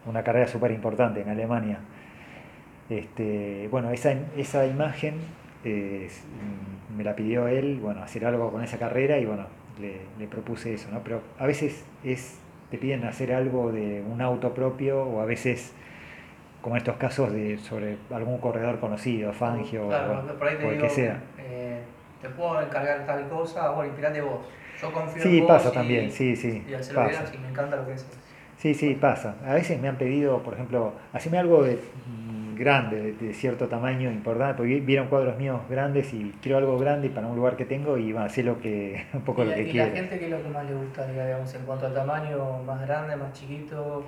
[0.07, 1.79] Una carrera súper importante en Alemania.
[2.89, 5.15] Este, bueno, esa, esa imagen
[5.63, 6.09] eh,
[6.95, 9.45] me la pidió él, bueno, hacer algo con esa carrera y bueno,
[9.79, 11.01] le, propuse eso, ¿no?
[11.03, 12.39] Pero a veces es,
[12.71, 15.73] te piden hacer algo de un auto propio o a veces,
[16.61, 21.21] como en estos casos, de sobre algún corredor conocido, Fangio o, el que sea.
[21.37, 21.81] Eh,
[22.21, 24.39] te puedo encargar tal cosa, bueno, inspirate vos.
[24.81, 26.65] Yo confío sí, en vos pasa también, sí, sí.
[26.67, 27.23] Y pasa.
[27.41, 28.05] me encanta lo que es.
[28.57, 29.35] Sí, sí, pasa.
[29.45, 31.79] A veces me han pedido, por ejemplo, haceme algo de
[32.55, 37.27] grande, de, cierto tamaño importante, porque vieron cuadros míos grandes y quiero algo grande para
[37.27, 39.87] un lugar que tengo y va a hacer lo que, un poco lo que quiero.
[39.87, 42.63] ¿Y la gente qué es lo que más le gusta, digamos, en cuanto al tamaño,
[42.65, 44.07] más grande, más chiquito?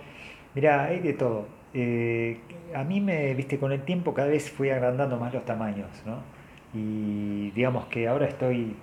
[0.55, 1.47] Mira, hay de todo.
[1.73, 2.39] Eh,
[2.73, 6.19] a mí me, viste, con el tiempo cada vez fui agrandando más los tamaños, ¿no?
[6.73, 8.75] Y digamos que ahora estoy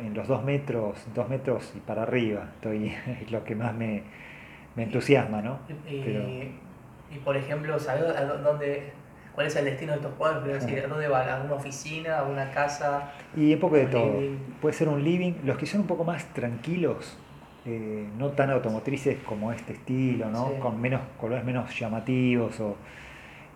[0.00, 4.02] en los dos metros, dos metros y para arriba, estoy, es lo que más me,
[4.76, 5.58] me entusiasma, ¿no?
[5.88, 8.04] Y por ejemplo, ¿sabes
[8.42, 8.92] dónde,
[9.34, 12.50] cuál es el destino de estos cuadros, quiero decir, ¿a dónde una oficina, a una
[12.50, 13.12] casa?
[13.36, 14.20] Y un poco de todo.
[14.60, 17.18] Puede ser un living, los que son un poco más tranquilos,
[17.64, 20.54] eh, no tan automotrices como este estilo, ¿no?
[20.58, 22.76] Con menos colores menos llamativos o,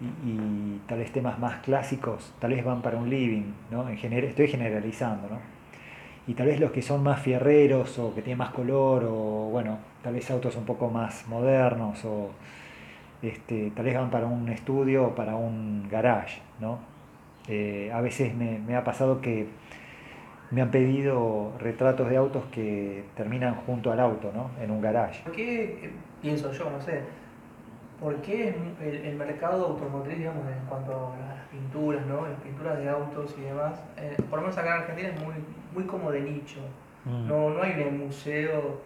[0.01, 3.89] y, tal vez temas más clásicos, tal vez van para un living, ¿no?
[3.89, 5.39] En estoy generalizando, ¿no?
[6.29, 9.79] Y tal vez los que son más fierreros o que tienen más color o, bueno,
[10.03, 12.31] tal vez autos un poco más modernos o
[13.23, 16.79] este, tal vez van para un estudio o para un garage, ¿no?
[17.49, 19.47] Eh, a veces me, ha pasado que
[20.51, 24.51] me han pedido retratos de autos que terminan junto al auto, ¿no?
[24.63, 25.23] En un garage.
[25.23, 27.03] ¿Por qué, pienso yo, no sé,
[28.01, 32.27] por qué el, mercado automotriz, digamos, en cuanto a las pinturas, ¿no?
[32.27, 35.35] Las pinturas de autos y demás, eh, por lo menos acá en Argentina es muy,
[35.73, 36.61] muy como de nicho.
[37.05, 37.29] Mm.
[37.29, 38.81] No, no hay un museo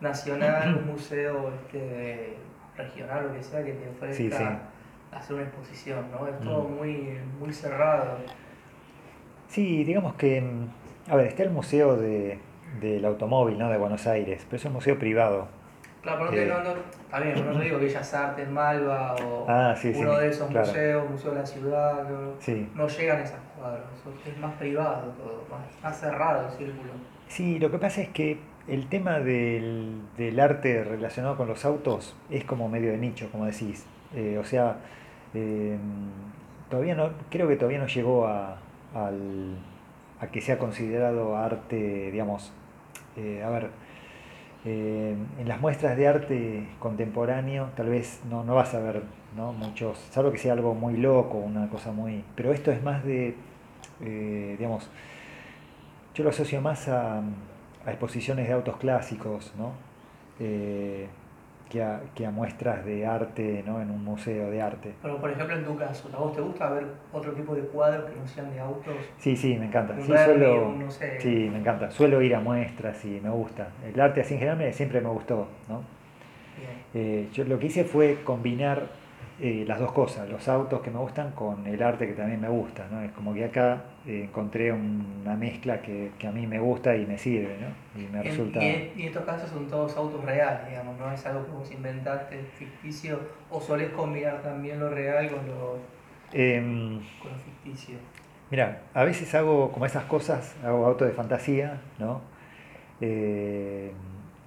[0.00, 2.36] nacional, un museo este,
[2.76, 4.60] regional, lo que sea, que te ofrezca
[5.12, 6.26] hacer una exposición, ¿no?
[6.26, 6.76] Es todo mm.
[6.76, 8.18] muy, muy cerrado.
[9.48, 12.38] Sí, digamos que, mm, a ver, está el Museo de,
[12.80, 13.68] del Automóvil, ¿no?
[13.70, 15.48] De Buenos Aires, pero es un museo privado.
[16.02, 20.18] Claro, pero no, te, no, está bien, no digo Bellas Artes, Malva o ah, uno
[20.18, 22.34] de esos museos, Museo de la Ciudad, no,
[22.74, 23.86] no llegan esas cuadros,
[24.26, 26.92] es más privado todo, más, más cerrado el círculo.
[27.28, 32.14] Sí, lo que pasa es que el tema del, del, arte relacionado con los autos
[32.30, 33.86] es como medio de nicho, como decís.
[34.14, 34.78] Eh, o sea,
[35.34, 35.76] eh,
[36.70, 38.58] todavía no, creo que todavía no llegó a,
[38.94, 39.56] al,
[40.20, 42.52] a que sea considerado arte, digamos,
[43.16, 43.70] eh, a ver,
[44.64, 49.02] en las muestras de arte contemporáneo tal vez no, no vas a ver
[49.36, 49.52] ¿no?
[49.52, 52.24] muchos, salvo que sea algo muy loco, una cosa muy...
[52.34, 53.34] Pero esto es más de,
[54.00, 54.90] digamos,
[56.14, 57.20] yo lo asocio más a
[57.86, 59.72] a exposiciones de autos clásicos, ¿no?
[60.40, 61.06] Eh,
[61.70, 63.80] que a, que a muestras de arte ¿no?
[63.80, 64.94] en un museo de arte.
[65.02, 68.10] Pero por ejemplo en tu caso, ¿a vos te gusta ver otro tipo de cuadros
[68.10, 69.10] que no sean de autos?
[69.18, 69.96] Sí, sí, me encanta.
[70.00, 71.18] Sí, suelo, un, no sé.
[71.20, 71.90] sí, me encanta.
[71.90, 73.68] Suelo ir a muestras y me gusta.
[73.92, 75.48] El arte así en general me- siempre me gustó.
[75.68, 75.82] ¿no?
[76.94, 78.82] Eh, yo lo que hice fue combinar
[79.40, 82.48] eh, las dos cosas, los autos que me gustan con el arte que también me
[82.48, 82.86] gusta.
[82.90, 83.00] ¿no?
[83.02, 87.04] Es como que acá eh, encontré una mezcla que, que a mí me gusta y
[87.06, 87.56] me sirve.
[87.60, 88.00] ¿no?
[88.00, 88.62] Y me En- resulta...
[88.62, 93.18] Y, estos casos son todos autos reales, digamos, no es algo que vos inventaste ficticio
[93.50, 95.78] o solés combinar también lo real con lo,
[96.32, 97.96] Em, con lo ficticio.
[98.50, 102.20] Mira, a veces hago como esas cosas, hago auto de fantasía, ¿no?
[103.00, 103.90] Eh,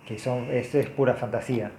[0.06, 1.72] que son, eso es pura fantasía.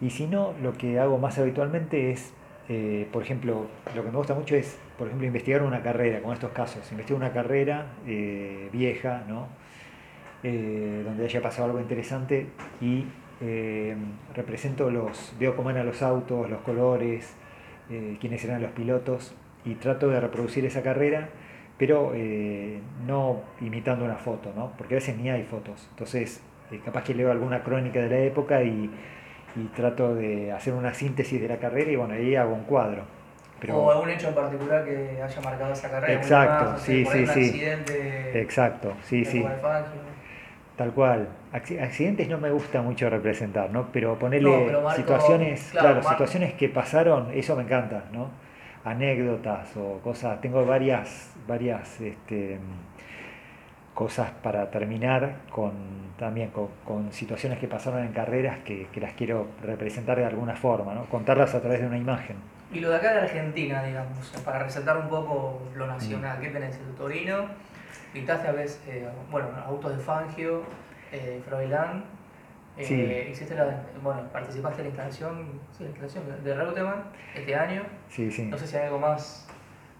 [0.00, 2.32] Y si no, lo que hago más habitualmente es,
[2.68, 6.34] eh, por ejemplo, lo que me gusta mucho es, por ejemplo, investigar una carrera, como
[6.34, 6.90] estos casos.
[6.90, 9.48] Investigo una carrera eh, vieja, ¿no?
[10.42, 12.46] Eh, donde haya pasado algo interesante
[12.80, 13.06] y
[14.34, 17.34] represento los, veo cómo eran los autos, los colores,
[18.18, 19.34] quiénes eran los pilotos
[19.66, 21.28] y trato de reproducir esa carrera,
[21.76, 22.14] pero
[23.06, 24.72] no imitando una foto, ¿no?
[24.78, 25.86] Porque a veces ni hay fotos.
[25.90, 26.40] Entonces,
[26.82, 28.90] capaz que leo alguna crónica de la época y,
[29.56, 33.02] y trato de hacer una síntesis de la carrera y bueno, ahí hago un cuadro.
[33.60, 36.12] Pero, o algún hecho en particular que haya marcado esa carrera.
[36.12, 37.40] Exacto, más, sí, sí, un sí.
[37.48, 39.44] accidente exacto, sí, sí.
[40.76, 41.28] Tal cual.
[41.54, 43.86] Acci- Accidentes no me gusta mucho representar, ¿no?
[43.92, 48.28] Pero ponerle No, pero marco- situaciones, claro, claro, situaciones que pasaron, eso me encanta, ¿no?
[48.84, 50.38] Anécdotas o cosas.
[50.42, 52.58] Tengo varias, varias este,
[53.96, 55.72] cosas para terminar con
[56.18, 60.54] también con, con situaciones que pasaron en carreras que, que las quiero representar de alguna
[60.54, 61.06] forma, ¿no?
[61.06, 62.36] Contarlas a través de una imagen.
[62.72, 65.88] Y lo de acá de Argentina, digamos, para resaltar un poco lo Mm.
[65.88, 66.76] nacional, ¿qué tenés?
[66.78, 67.46] El Torino,
[68.12, 70.62] pintaste a veces, eh, bueno, autos de Fangio,
[71.12, 72.04] eh, Froilán,
[72.76, 73.30] eh, Sí.
[73.32, 78.30] hiciste la, bueno, participaste en la instalación, sí, la instalación de Reutemann este año, Sí,
[78.30, 78.42] sí.
[78.46, 79.48] no sé si hay algo más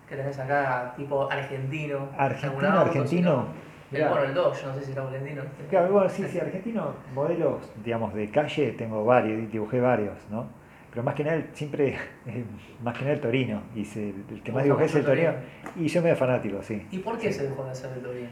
[0.08, 2.08] que tenés acá, tipo argentino.
[2.16, 3.46] Argentino, auto, argentino,
[3.90, 4.08] mirá.
[4.10, 5.42] bueno, el Dodge, no sé si era argentino.
[5.70, 10.46] Claro, bueno, sí, sí, argentino, modelos, digamos, de calle, tengo varios, dibujé varios, ¿no?
[10.90, 11.88] Pero más que nada, siempre,
[12.26, 12.44] eh,
[12.82, 15.32] más que nada el Torino, hice, el que más ¿Te dibujé es el Torino,
[15.76, 16.86] y soy medio fanático, sí.
[16.90, 17.40] ¿Y por qué Sí.
[17.40, 18.28] se dejó de hacer el Torino?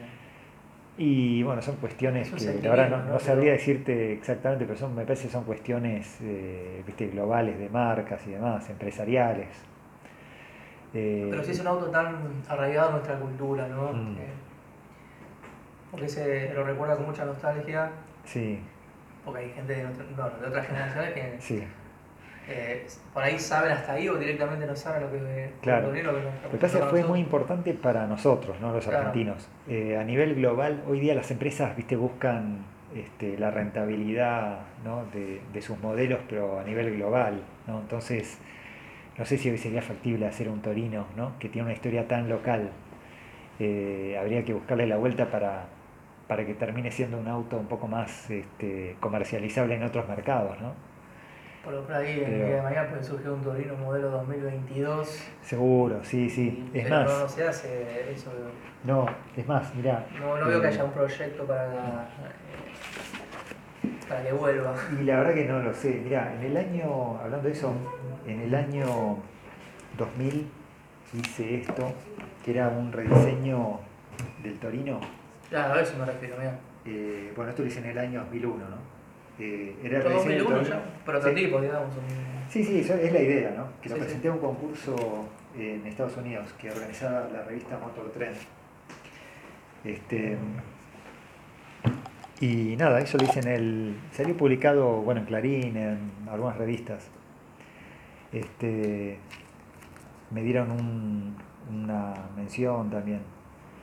[0.96, 3.12] Y bueno, son cuestiones que la verdad no, ¿no?
[3.14, 7.68] no sabría decirte exactamente, pero son, me parece que son cuestiones eh, viste, globales de
[7.68, 9.48] marcas y demás, empresariales.
[10.94, 12.14] Eh, Pero si es un auto tan
[12.48, 13.92] arraigado a nuestra cultura, ¿no?
[13.92, 14.16] Mm.
[15.94, 17.90] Porque se lo recuerda con mucha nostalgia,
[18.24, 18.58] Sí,
[19.24, 19.90] porque hay gente de, no,
[20.40, 21.62] de otras generaciones que sí.
[22.48, 25.88] eh, por ahí saben hasta ahí o directamente no saben lo que Claro.
[25.88, 26.12] lo que, lo
[26.50, 28.72] que pasa fue muy importante para nosotros, ¿no?
[28.72, 28.98] los Claro.
[29.08, 29.48] argentinos.
[29.68, 32.58] Eh, a nivel global, hoy día las empresas viste, buscan
[32.94, 35.04] este, la rentabilidad ¿no?
[35.12, 37.40] de, de sus modelos, pero a nivel global.
[37.66, 37.80] ¿no?
[37.80, 38.38] Entonces,
[39.16, 41.32] no sé si hoy sería factible hacer un Torino, ¿no?
[41.38, 42.70] que tiene una historia tan local.
[43.60, 45.66] Eh, habría que buscarle la vuelta para,
[46.28, 50.58] para que termine siendo un auto un poco más este, comercializable en otros mercados.
[50.60, 50.72] ¿no?
[51.64, 55.28] Por por ahí, el Pero- día de mañana puede surgir un Torino modelo 2022.
[55.42, 56.68] Seguro, sí, sí.
[56.74, 58.30] y- Es pero más, No, no se hace eso.
[58.84, 59.06] no,
[59.36, 60.04] es más, mirá.
[60.20, 62.06] No, no veo que eh, haya un proyecto para, eh,
[64.08, 64.74] para que vuelva.
[65.00, 66.00] Y la verdad que no lo sé.
[66.04, 67.72] Mirá, en el año, hablando de eso,
[68.26, 69.18] en el año
[69.98, 70.50] 2000
[71.14, 71.92] hice esto,
[72.44, 73.80] que era un rediseño
[74.42, 75.00] del Torino.
[75.50, 76.58] Claro, a eso me refiero, mira.
[76.86, 78.76] Eh, bueno, esto lo hice en el año 2001, ¿no?
[79.38, 80.84] Eh, era el Todo rediseño del 2001 Torino.
[80.98, 81.96] ya, prototipo, digamos.
[81.96, 83.66] un- Sí, sí, eso es la idea, ¿no?
[83.80, 84.04] Que lo Sí, sí.
[84.06, 84.94] presenté a un concurso
[85.56, 88.36] en Estados Unidos que organizaba la revista Motor Trend.
[89.84, 90.36] Este,
[92.40, 93.94] y nada, eso lo hice en el.
[94.12, 97.08] Salió publicado, bueno, en Clarín, en algunas revistas.
[98.32, 99.18] Este,
[100.30, 101.36] me dieron un-
[101.70, 103.20] una mención también.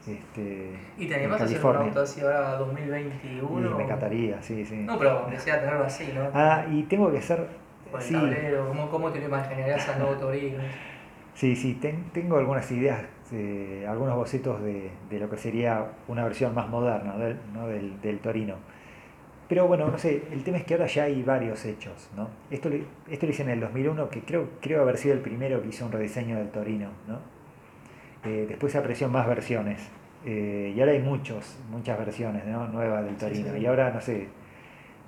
[0.07, 3.69] Este, ¿Y te animás a hacer un auto así ahora 2021?
[3.69, 4.75] Y me encantaría, sí, sí.
[4.75, 6.29] No, pero aunque sea tenerlo así, ¿no?
[6.33, 7.19] Ah, y tengo que.
[7.19, 10.57] Con el Sí, tablero, ¿cómo, ¿cómo te lo imaginarías al nuevo Torino?
[11.35, 16.23] Sí, sí, ten- tengo algunas ideas, eh, algunos bocetos de, de lo que sería una
[16.23, 17.67] versión más moderna del, ¿no?
[17.67, 18.55] del, del Torino.
[19.49, 22.29] Pero bueno, no sé, el tema es que ahora ya hay varios hechos, ¿no?
[22.49, 22.77] Esto lo,
[23.09, 25.85] esto lo hice en el 2001, que creo, creo haber sido el primero que hizo
[25.85, 27.19] un rediseño del Torino, ¿no?
[28.23, 29.79] Eh, después se apreció más versiones.
[30.23, 32.67] eh, y ahora hay muchos, muchas versiones ¿no?
[32.67, 33.49] nuevas del Torino.
[33.55, 33.59] sí.
[33.59, 34.27] Y ahora, no sé,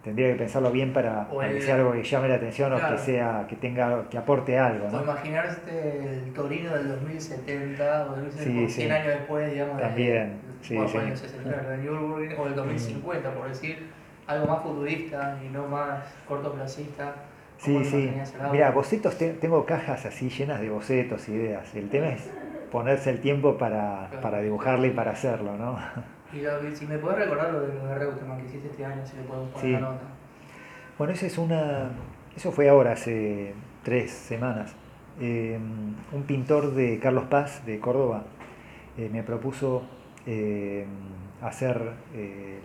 [0.04, 2.74] tendría que pensarlo bien para, O para que el- sea algo que llame la atención
[2.74, 2.96] o Claro.
[2.96, 5.04] que sea, que tenga, que aporte algo, O ¿no?
[5.04, 8.90] imaginarte el Torino del 2070 o del Sí, 100 sí.
[8.90, 10.34] años después, digamos, de- También,
[10.64, 10.98] sí, bueno, sí.
[10.98, 13.88] años 60, de Nürburgring, o el 2050, por decir
[14.26, 17.14] algo más futurista y no más cortoplacista.
[17.60, 18.12] Sí, sí.
[18.52, 21.74] Mira, bocetos, tengo cajas así llenas de bocetos, ideas.
[21.76, 22.28] El tema es
[22.74, 25.78] ponerse el tiempo para, para dibujarle y para hacerlo, ¿no?
[26.34, 29.22] Y si me puedes recordar lo de, lo Reutemann que hiciste este año, si le
[29.22, 30.02] puedo poner la nota.
[30.98, 31.92] Bueno, esa es una.
[32.36, 33.54] Eso fue ahora, hace
[33.84, 34.76] tres semanas.
[35.22, 35.60] Eh,
[36.12, 38.24] un pintor de Carlos Paz, de Córdoba,
[38.98, 39.84] eh, me propuso
[40.26, 40.88] eh,
[41.44, 41.94] hacer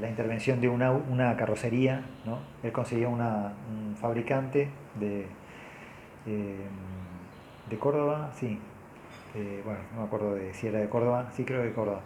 [0.00, 2.06] la intervención de una, una carrocería.
[2.24, 2.38] ¿no?
[2.62, 5.26] Él conseguía una, un fabricante de,
[7.68, 8.58] de Córdoba, sí.
[9.64, 12.00] Bueno, no me acuerdo de si era de Córdoba, sí creo que de Córdoba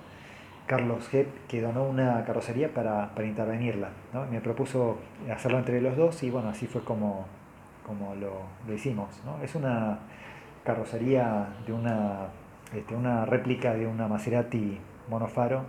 [0.66, 3.90] Carlos Hepp, que donó una carrocería para, intervenirla.
[4.12, 4.26] ¿no?
[4.26, 4.98] Me propuso
[5.30, 7.26] hacerlo entre los dos y bueno, así fue como,
[7.86, 8.42] como lo,
[8.72, 9.20] hicimos.
[9.24, 9.42] ¿no?
[9.42, 9.98] Es una
[10.64, 12.28] carrocería de una,
[12.74, 15.64] este, una réplica de una Maserati monofaro.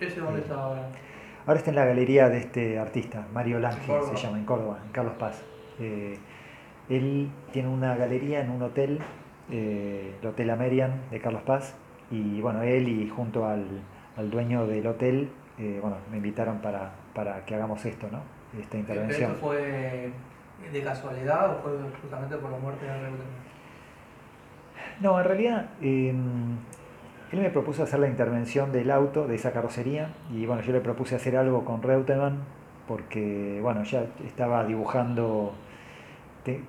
[0.00, 0.88] ¿Ese dónde está ahora?
[1.46, 4.92] Ahora está en la galería de este artista, Mario Lange se llama, en Córdoba, en
[4.92, 5.42] Carlos Paz.
[5.78, 6.18] Eh,
[6.88, 8.98] él tiene una galería en un hotel,
[9.50, 11.74] eh, el Hotel Amerian de Carlos Paz,
[12.10, 13.66] y bueno, él y junto al,
[14.30, 15.28] dueño del hotel,
[15.58, 18.20] eh, bueno, me invitaron para, para, que hagamos esto, ¿no?
[18.58, 19.32] Esta intervención.
[19.32, 20.12] ¿Esto fue
[20.72, 23.44] de casualidad o fue justamente por la muerte de Reutemann?
[25.00, 26.56] No, en realidad em,
[27.32, 30.80] él me propuso hacer la intervención del auto, de esa carrocería, y bueno, yo le
[30.80, 32.44] propuse hacer algo con Reutemann,
[32.86, 35.52] porque bueno, ya estaba dibujando,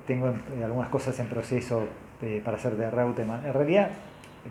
[0.07, 1.87] tengo algunas cosas en proceso
[2.21, 3.45] eh, para hacer de Reutemann.
[3.45, 3.89] En realidad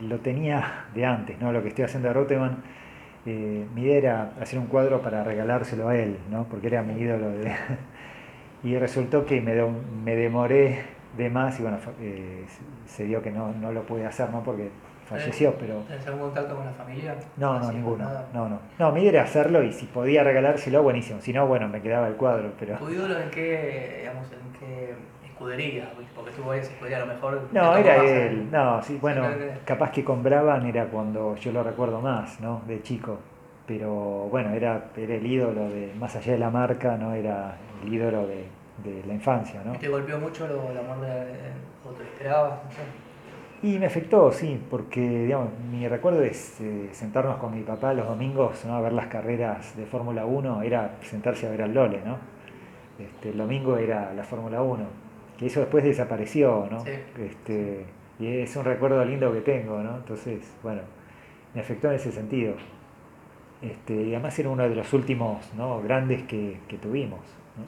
[0.01, 1.53] lo tenía de antes, ¿no?
[1.53, 2.63] Lo que estoy haciendo de Reutemann,
[3.27, 6.45] eh, mi idea era hacer un cuadro para regalárselo a él, ¿no?
[6.45, 7.29] Porque era mi ídolo.
[8.65, 9.55] y resultó que me,
[10.05, 10.83] me demoré
[11.17, 12.45] de más y bueno, eh,
[12.87, 14.43] se dio que no, no lo pude hacer, ¿no?
[14.43, 14.71] Porque
[15.09, 15.81] falleció, pero...
[15.83, 17.15] ¿Tenés algún contacto con la familia?
[17.37, 18.11] No, no, ninguno.
[18.33, 18.59] No, no.
[18.79, 21.21] No, mi idea era hacerlo y si podía regalárselo, buenísimo.
[21.21, 22.77] Si no, bueno, me quedaba el cuadro, pero...
[22.77, 24.95] ¿Tu ídolo en qué, digamos, en qué
[25.45, 27.49] escudería, porque estuvo a lo mejor.
[27.53, 29.29] No, era él, no, sí, bueno,
[29.65, 32.63] capaz que con Braban era cuando yo lo recuerdo más, ¿no?
[32.67, 33.19] De chico.
[33.67, 37.15] Pero bueno, era, era el ídolo de, más allá de la marca, ¿no?
[37.15, 38.45] Era el ídolo de,
[39.07, 39.73] la infancia, ¿no?
[39.73, 41.09] ¿Te golpeó mucho lo, el amor de,
[41.89, 42.59] o te esperabas?
[43.63, 48.07] Y me afectó, sí, porque digamos, mi recuerdo es eh, sentarnos con mi papá los
[48.07, 48.75] domingos ¿no?
[48.75, 52.19] a ver las carreras de Fórmula 1, era sentarse a ver al Lole, ¿no?
[52.99, 55.04] Este, el domingo era la Fórmula 1
[55.39, 56.85] que eso después desapareció, ¿no?
[56.87, 57.85] Este,
[58.19, 59.97] y es un recuerdo lindo que tengo, ¿no?
[59.97, 60.83] Entonces, bueno,
[61.55, 62.55] me afectó en ese sentido.
[63.63, 65.81] Este, y además era uno de los últimos ¿no?
[65.81, 67.21] grandes que, tuvimos,
[67.57, 67.65] ¿no?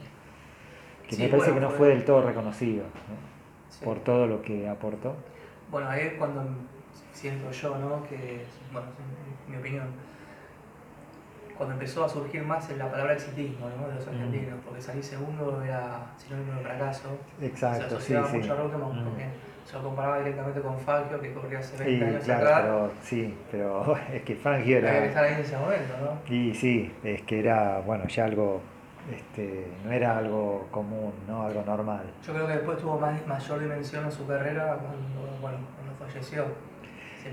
[1.09, 2.83] que me parece que no fue del todo reconocido
[3.83, 5.15] por todo lo que aportó.
[5.71, 6.43] Bueno, ahí es cuando
[7.13, 8.03] siento yo, ¿no?
[8.03, 8.87] que, bueno,
[9.47, 9.87] en mi opinión,
[11.57, 13.87] cuando empezó a surgir más la palabra exitismo ¿no?
[13.87, 14.09] de los mm.
[14.09, 17.09] argentinos, porque salir segundo era sinónimo de fracaso.
[17.41, 19.25] Exacto, se asociaba mucho a Reutemann porque
[19.65, 23.37] se lo comparaba directamente con Fangio, que corría hace 20 sí, años claro, Pero, sí,
[23.51, 24.89] pero es que Fangio era...
[24.89, 26.33] Había que estar ahí en ese momento, ¿no?
[26.33, 28.61] Y sí, es que era, bueno, ya algo...
[29.13, 31.43] Este, no era algo común, ¿no?
[31.43, 32.03] algo normal.
[32.25, 36.43] Yo creo que después tuvo más, mayor dimensión en su carrera cuando, bueno, cuando falleció.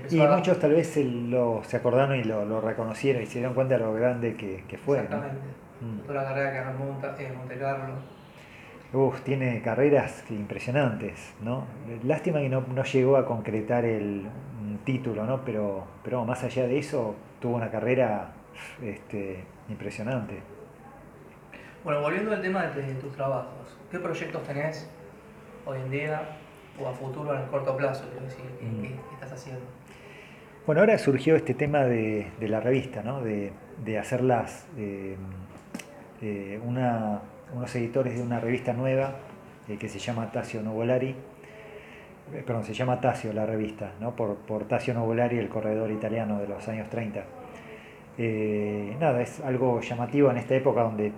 [0.09, 3.53] Y muchos tal vez se, lo, se acordaron y lo, lo, reconocieron y se dieron
[3.53, 4.99] cuenta de lo grande que, que fue.
[4.99, 5.37] Exactamente.
[5.81, 6.01] ¿no?
[6.03, 7.93] Toda la carrera que ganó en Monte Carlo.
[8.93, 11.65] Uf, tiene carreras impresionantes, ¿no?
[12.03, 14.27] Lástima que no, no llegó a concretar el
[14.83, 15.43] título, ¿no?
[15.43, 18.31] Pero, pero más allá de eso, tuvo una carrera
[18.81, 20.39] este, impresionante.
[21.83, 24.89] Bueno, volviendo al tema de, tus trabajos, ¿qué proyectos tenés
[25.65, 26.21] hoy en día
[26.79, 28.81] o a futuro, en el corto plazo, quiero decir, ¿qué, mm.
[28.81, 29.65] qué estás haciendo?
[30.65, 33.21] Bueno, ahora surgió este tema de, la revista, ¿no?
[33.21, 33.51] de,
[33.99, 35.15] hacerlas eh,
[36.23, 39.13] eh, unos editores de una revista nueva
[39.69, 41.13] eh, que se llama Tasio Novolari,
[42.47, 44.15] perdón, se llama Tasio la revista, ¿no?
[44.15, 47.23] por, por Tasio Novolari, el corredor italiano de los años 30.
[48.99, 51.11] nada, es algo llamativo en esta época donde,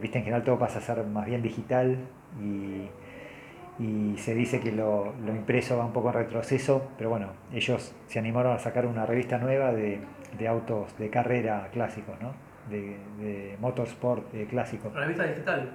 [0.00, 1.98] viste, en general todo pasa a ser más bien digital
[2.42, 2.88] y
[3.78, 8.18] y se dice que lo, impreso va un poco en retroceso, pero bueno, ellos se
[8.18, 10.00] animaron a sacar una revista nueva de,
[10.48, 12.32] autos de carrera clásicos, ¿no?
[12.68, 14.90] De, de motorsport eh, clásico.
[14.94, 15.70] ¿La revista digital?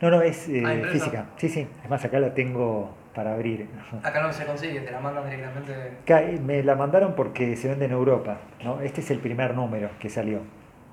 [0.00, 1.26] No, no, es eh, ah, física.
[1.36, 3.68] Sí, sí, es más, acá la tengo para abrir.
[4.02, 5.72] Acá no se consigue, te la mandan directamente.
[6.06, 8.80] Eh, me la mandaron porque se vende en Europa, ¿no?
[8.80, 10.40] Este es el primer número que salió.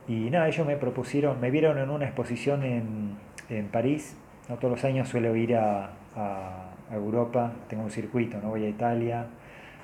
[0.08, 3.18] Y nada, ellos me propusieron, me vieron en una exposición en,
[3.50, 4.18] en París,
[4.50, 4.58] ¿no?
[4.58, 8.50] todos los años suelo ir a, a, Europa, tengo un circuito, ¿no?
[8.50, 9.28] voy a Italia,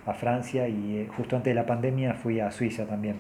[0.06, 3.16] a Francia y eh, justo antes de la pandemia fui a Suiza también.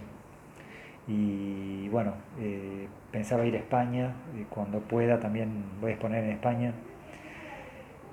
[1.08, 6.32] Y bueno, eh, pensaba ir a España, y cuando pueda también voy a exponer en
[6.32, 6.74] España.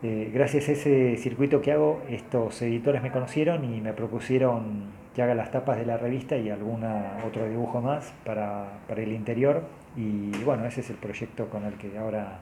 [0.03, 5.23] eh, gracias a ese circuito que hago, estos editores me conocieron y me propusieron que
[5.23, 9.65] haga las tapas de la revista y alguna otro dibujo más para, para el interior.
[9.97, 12.41] Y bueno, ese es el proyecto con el que ahora.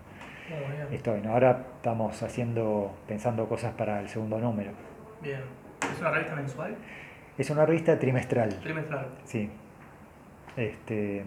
[0.90, 1.20] Estoy.
[1.20, 1.32] ¿no?
[1.32, 4.70] Ahora estamos haciendo, pensando cosas para el segundo número.
[5.22, 5.40] Bien.
[5.92, 6.74] ¿Es una revista mensual?
[7.38, 8.48] Es una revista trimestral.
[8.60, 9.06] Trimestral.
[9.24, 9.50] Sí.
[10.56, 11.22] Este,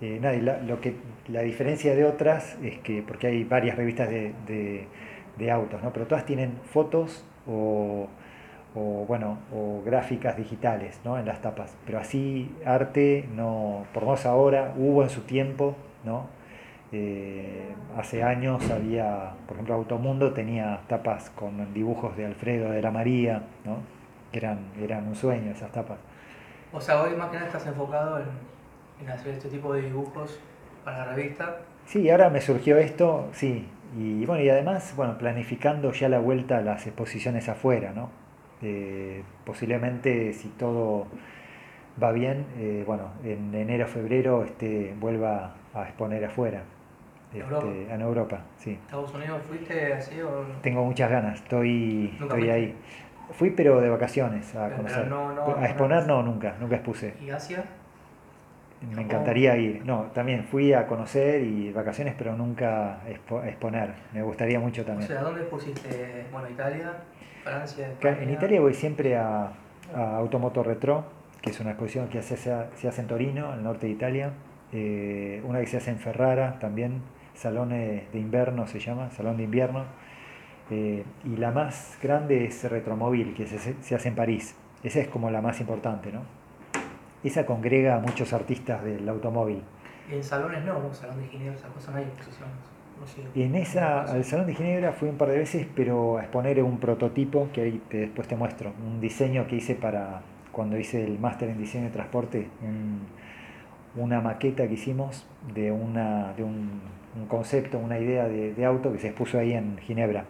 [0.00, 0.94] eh, nada, y la, lo que,
[1.28, 4.86] la diferencia de otras es que, porque hay varias revistas de, de-
[5.36, 5.92] de autos, ¿no?
[5.92, 8.08] pero todas tienen fotos o,
[8.74, 11.16] o, bueno, o gráficas digitales ¿no?
[11.16, 11.76] en las tapas.
[11.86, 16.26] Pero así arte, no, por menos ahora, hubo en su tiempo, ¿no?
[16.90, 22.90] Eh, hace años había, por ejemplo, Automundo tenía tapas con dibujos de Alfredo de la
[22.90, 23.78] María, ¿no?
[24.32, 25.98] que eran, eran un sueño esas tapas.
[26.72, 28.26] O sea, hoy más que nada estás enfocado en,
[29.02, 30.38] en hacer este tipo de dibujos
[30.84, 31.58] para la revista.
[31.86, 33.66] Sí, ahora me surgió esto, sí.
[33.96, 38.10] Y bueno, y además, bueno, planificando ya la vuelta a las exposiciones afuera, ¿no?
[38.60, 41.06] Eh, posiblemente, si todo
[42.02, 46.62] va bien, eh, bueno, en enero febrero este, vuelva a exponer afuera.
[47.32, 47.94] ¿En este, Europa?
[47.94, 48.70] En Europa, sí.
[48.72, 52.74] ¿Estados Unidos fuiste así o Tengo muchas ganas, estoy, ¿Nunca estoy ahí.
[53.32, 55.06] Fui pero de vacaciones a Pero conocer.
[55.08, 57.14] no- no- a exponer no, nunca, nunca expuse.
[57.22, 57.62] y Asia?
[58.94, 59.84] Me encantaría ir.
[59.84, 63.90] No, también fui a conocer y vacaciones, pero nunca expo- exponer.
[64.14, 65.08] Me gustaría mucho O también.
[65.08, 66.24] sea, ¿dónde pusiste?
[66.32, 66.92] Bueno, Italia,
[67.42, 68.18] Francia, España.
[68.22, 69.50] En Italia voy siempre a,
[69.94, 71.04] a Automoto Retro,
[71.42, 74.30] que es una exposición que hace- se, se hace en Torino, al norte de Italia.
[74.72, 77.02] Eh, una que se hace en Ferrara también,
[77.38, 79.84] Salón eh, de Invierno se llama, Salón de Invierno.
[80.70, 84.54] Eh, y la más grande es Retromobil, que se, se hace en París.
[84.82, 86.20] Esa es como la más importante, ¿no?
[87.24, 89.62] Esa congrega a muchos artistas del automóvil.
[90.10, 90.92] Y en salones no, ¿no?
[90.92, 92.54] Salón de Ginebra, esas cosas no hay exposiciones.
[93.00, 93.22] No sé.
[93.34, 96.62] Y en esa, al Salón de Ginebra fui un par de veces, pero a exponer
[96.62, 100.20] un prototipo que ahí te- después te muestro, un diseño que hice para
[100.52, 103.06] cuando hice el máster en diseño de transporte, un-
[103.96, 106.80] una maqueta que hicimos de, una, de un,
[107.18, 110.24] un concepto, una idea de, de auto que se expuso ahí en Ginebra.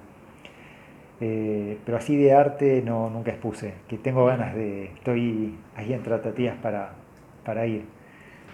[1.20, 6.02] Eh, pero así de arte no, nunca expuse, que tengo ganas de, estoy ahí en
[6.02, 6.92] tratativas para,
[7.44, 7.82] para ir.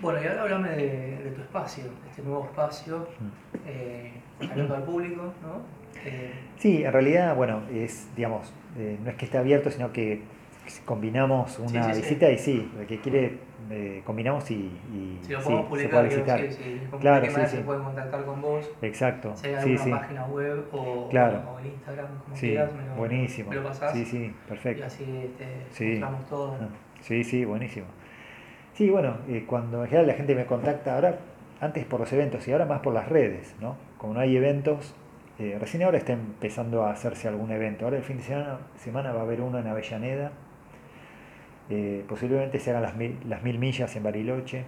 [0.00, 3.56] Bueno, y ahora háblame de, de tu espacio, este nuevo espacio Mm.
[3.66, 4.12] eh,
[4.50, 5.60] abierto al público, ¿no?
[6.04, 10.22] Eh, Sí, en realidad, bueno, es, digamos, eh, no es que esté abierto, sino que
[10.86, 12.00] combinamos una Sí, sí, sí.
[12.02, 13.38] visita y sí, el que quiere
[13.70, 17.00] eh, combinamos y, y si lo sí, podemos se publicar, puede digo, sí, sí, ¿con
[17.00, 18.70] Claro, sí, se pueden contactar con vos?
[18.82, 19.90] Exacto, Si hay sí, alguna sí.
[19.90, 21.40] página web o, Claro.
[21.54, 23.50] o en Instagram, como Sí, quieras, me lo, buenísimo.
[23.50, 24.84] me lo pasás Sí, sí, y perfecto.
[24.84, 25.04] así
[25.38, 25.90] te Sí.
[25.90, 26.56] mostramos todo.
[26.60, 26.68] Ah,
[27.00, 27.86] Sí, sí, buenísimo.
[28.72, 31.18] Sí, bueno, eh, cuando en general la gente me contacta, ahora
[31.60, 33.76] antes por los eventos y ahora más por las redes, ¿no?
[33.98, 34.94] Como no hay eventos,
[35.38, 37.84] eh, recién ahora está empezando a hacerse algún evento.
[37.84, 40.32] Ahora el fin de semana, semana va a haber uno en Avellaneda,
[41.70, 44.64] eh, posiblemente se hagan las mil, las mil millas en Bariloche,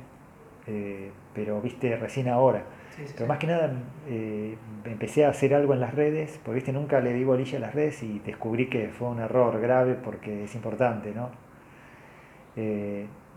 [0.67, 2.65] eh, pero viste recién ahora.
[2.97, 3.73] Sí, sí, Pero más que nada
[4.09, 7.61] eh, empecé a hacer algo en las redes, porque viste, nunca le di bolilla a
[7.61, 11.31] las redes y descubrí que fue un error grave porque es importante, ¿no?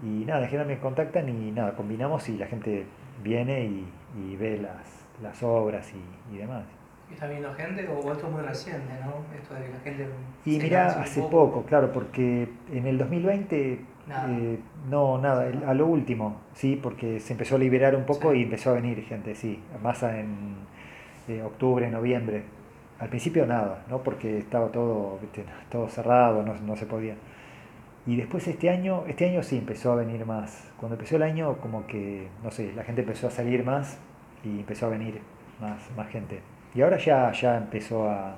[0.02, 2.86] Y nada, en general me contactan y nada, combinamos y la gente
[3.22, 3.86] viene y,
[4.18, 6.64] y ve las, las obras y, y demás.
[7.12, 9.14] ¿Estás viendo gente o esto es muy reciente, no?
[9.36, 10.08] Esto de que la gente.
[10.46, 14.28] Y un hace poco, claro, porque en el 2020 Nada.
[14.32, 18.32] eh, no, nada, el- a lo último, sí, porque se empezó a liberar un poco
[18.32, 18.40] Sí.
[18.40, 20.56] y empezó a venir gente, sí, más en
[21.28, 22.44] eh, octubre, noviembre.
[23.00, 24.00] Al principio nada, ¿no?
[24.00, 27.16] Porque estaba todo, viste, todo cerrado, no, no se podía.
[28.08, 30.72] Y después este año, este año sí empezó a venir más.
[30.80, 34.00] Cuando empezó el año, como que, no sé, la gente empezó a salir más
[34.44, 35.22] y empezó a venir
[35.62, 36.40] más, más gente.
[36.76, 38.36] Y ahora ya, ya empezó a,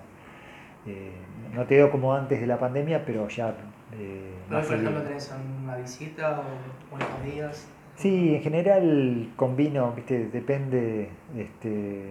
[0.86, 1.12] eh,
[1.54, 3.54] no te digo como antes de la pandemia, pero ya
[3.94, 7.68] eh, ¿No por ejemplo, tenés una visita o unos días?
[7.96, 12.10] Sí, en general combino, viste, depende, este,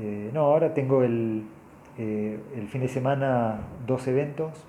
[0.00, 1.44] eh, no, ahora tengo el,
[1.98, 4.64] eh, el fin de semana dos eventos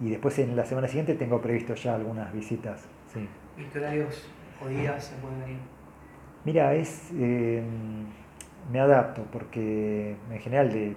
[0.00, 3.28] y después en la semana siguiente tengo previsto ya algunas visitas, sí.
[3.56, 4.28] ¿Y qué horarios
[4.64, 5.58] o días se pueden venir?
[6.44, 7.62] Mira, es, eh,
[8.70, 10.96] me adapto porque en general, de,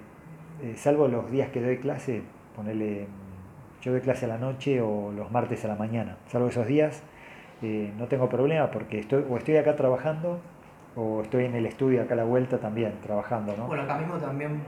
[0.62, 2.22] eh, salvo los días que doy clase,
[2.54, 3.06] ponele,
[3.80, 7.02] yo doy clase a la noche o los martes a la mañana, salvo esos días,
[7.62, 10.40] eh, no tengo problema porque estoy, o estoy acá trabajando
[10.96, 13.66] o estoy en el estudio acá a la vuelta también trabajando, ¿no?
[13.66, 14.60] Bueno, acá mismo también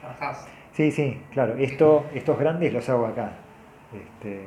[0.00, 0.46] trabajás.
[0.72, 3.32] Sí, sí, claro, esto, estos grandes los hago acá.
[3.92, 4.42] Este,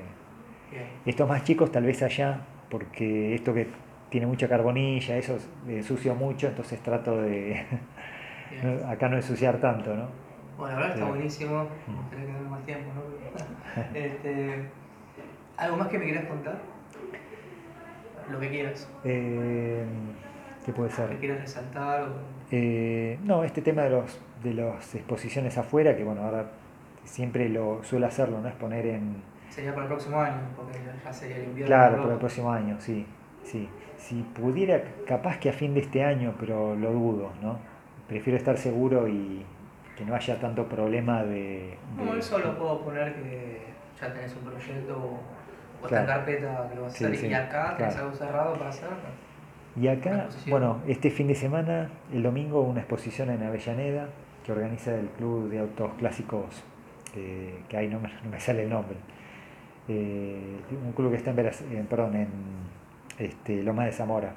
[1.05, 3.67] estos más chicos tal vez allá, porque esto que
[4.09, 7.65] tiene mucha carbonilla, eso es- ensucio mucho, entonces trato de
[8.63, 10.07] no- acá no ensuciar tanto, ¿no?
[10.57, 11.11] Bueno, la verdad está Sí.
[11.11, 11.63] buenísimo.
[11.63, 12.09] Mm.
[12.09, 13.01] Que más tiempo, ¿no?
[13.93, 14.69] este,
[15.57, 16.57] ¿Algo más que me quieras contar?
[18.31, 18.89] Lo que quieras.
[19.03, 19.83] Eh,
[20.65, 21.09] ¿Qué puede ser?
[21.09, 22.01] que quieras resaltar.
[22.03, 26.45] o- Eh, no, este tema de los de las exposiciones afuera, que bueno, ahora
[27.03, 28.47] siempre lo suelo hacerlo, ¿no?
[28.47, 29.15] Es poner en,
[29.49, 31.67] Sería para el próximo año, porque ya- sería el invierno.
[31.67, 33.05] Claro, para el próximo año, sí,
[33.43, 33.67] sí.
[33.97, 37.57] Si pudiera, capaz que a fin de este año, pero lo dudo, ¿no?
[38.07, 39.43] Prefiero estar seguro y
[39.97, 41.75] que no haya tanto problema de...
[41.97, 43.61] No, de- eso lo puedo poner que
[43.99, 45.19] ya tenés un proyecto o,
[45.83, 45.87] o Claro.
[45.87, 48.07] está en carpeta que lo vas a Sí, hacer sí, y acá tenés claro.
[48.07, 48.89] algo cerrado para hacer.
[49.75, 54.09] Y acá, bueno, este fin de semana, el domingo, una exposición en Avellaneda
[54.45, 56.63] que organiza el Club de Autos Clásicos,
[57.15, 58.97] eh, que ahí no me, no me sale el nombre.
[59.87, 61.39] Eh, un club que está en,
[61.77, 62.27] en- perdón, en
[63.17, 64.33] este, Loma de Zamora.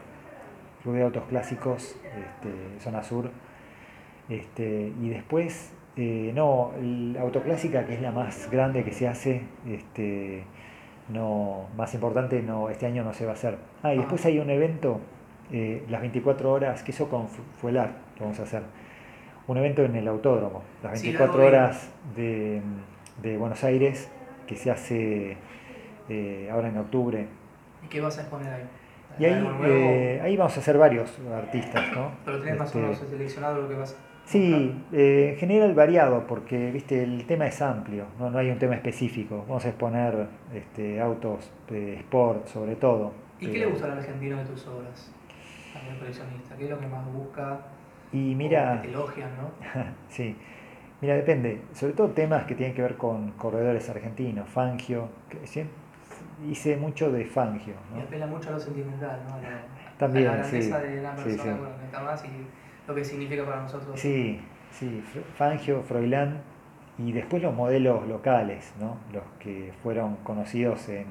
[0.82, 3.30] Club de Autos Clásicos, este, zona sur.
[4.28, 9.42] Este, y después, eh, no, el Autoclásica, que es la más grande que se hace,
[9.68, 10.44] este,
[11.08, 13.58] no, más importante, no, este año no se va a hacer.
[13.82, 14.00] Ah, y Ah.
[14.00, 15.00] después hay un evento,
[15.52, 18.62] eh, las 24 horas, que eso con Fu- Fuelar lo vamos a hacer.
[19.48, 21.56] Un evento en el autódromo, las Sí, 24 algo vi.
[21.56, 22.62] horas de,
[23.20, 24.08] de Buenos Aires,
[24.46, 25.36] que se hace
[26.08, 27.26] eh, ahora en octubre.
[27.84, 28.64] ¿Y qué vas a exponer ahí?
[29.18, 32.12] Y ahí, eh, ahí vamos a hacer varios artistas, ¿no?
[32.24, 35.74] Pero tenés más o Este, menos seleccionado lo que vas a Sí, eh, en general
[35.74, 39.44] variado, porque viste el tema es amplio, no, no hay un tema específico.
[39.48, 43.12] Vamos a exponer este, autos de sport, sobre todo.
[43.40, 45.10] ¿Y qué le gusta al argentino de tus obras?
[45.74, 47.58] Al coleccionista, ¿qué es lo que más busca?
[48.12, 49.50] Y O mira, que te elogian, ¿no?
[50.08, 50.36] sí,
[51.00, 51.62] mira, depende.
[51.74, 55.08] Sobre todo temas que tienen que ver con corredores argentinos, Fangio.
[55.44, 55.68] siem-
[56.48, 58.02] hice mucho de Fangio, Y ¿no?
[58.02, 59.34] apela mucho a lo sentimental, ¿no?
[59.34, 59.62] A la,
[59.98, 61.58] También, a la grandeza sí, de sí, persona sí.
[61.60, 62.28] bueno, que está más y
[62.88, 64.00] lo que significa para nosotros.
[64.00, 65.02] Sí, sí,
[65.36, 66.40] Fangio, Froilán
[66.98, 68.96] y después los modelos locales, ¿no?
[69.12, 71.06] Los que fueron conocidos en...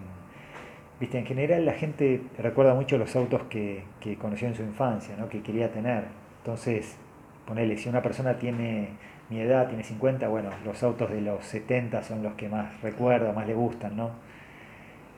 [0.99, 5.15] Viste, en general la gente recuerda mucho los autos que, que conoció en su infancia,
[5.17, 5.29] ¿no?
[5.29, 6.05] Que quería tener.
[6.39, 6.97] Entonces,
[7.45, 8.89] ponele, si una persona tiene
[9.29, 13.31] mi edad, tiene 50, bueno, los autos de los 70 son los que más recuerda,
[13.31, 14.11] más le gustan, ¿no?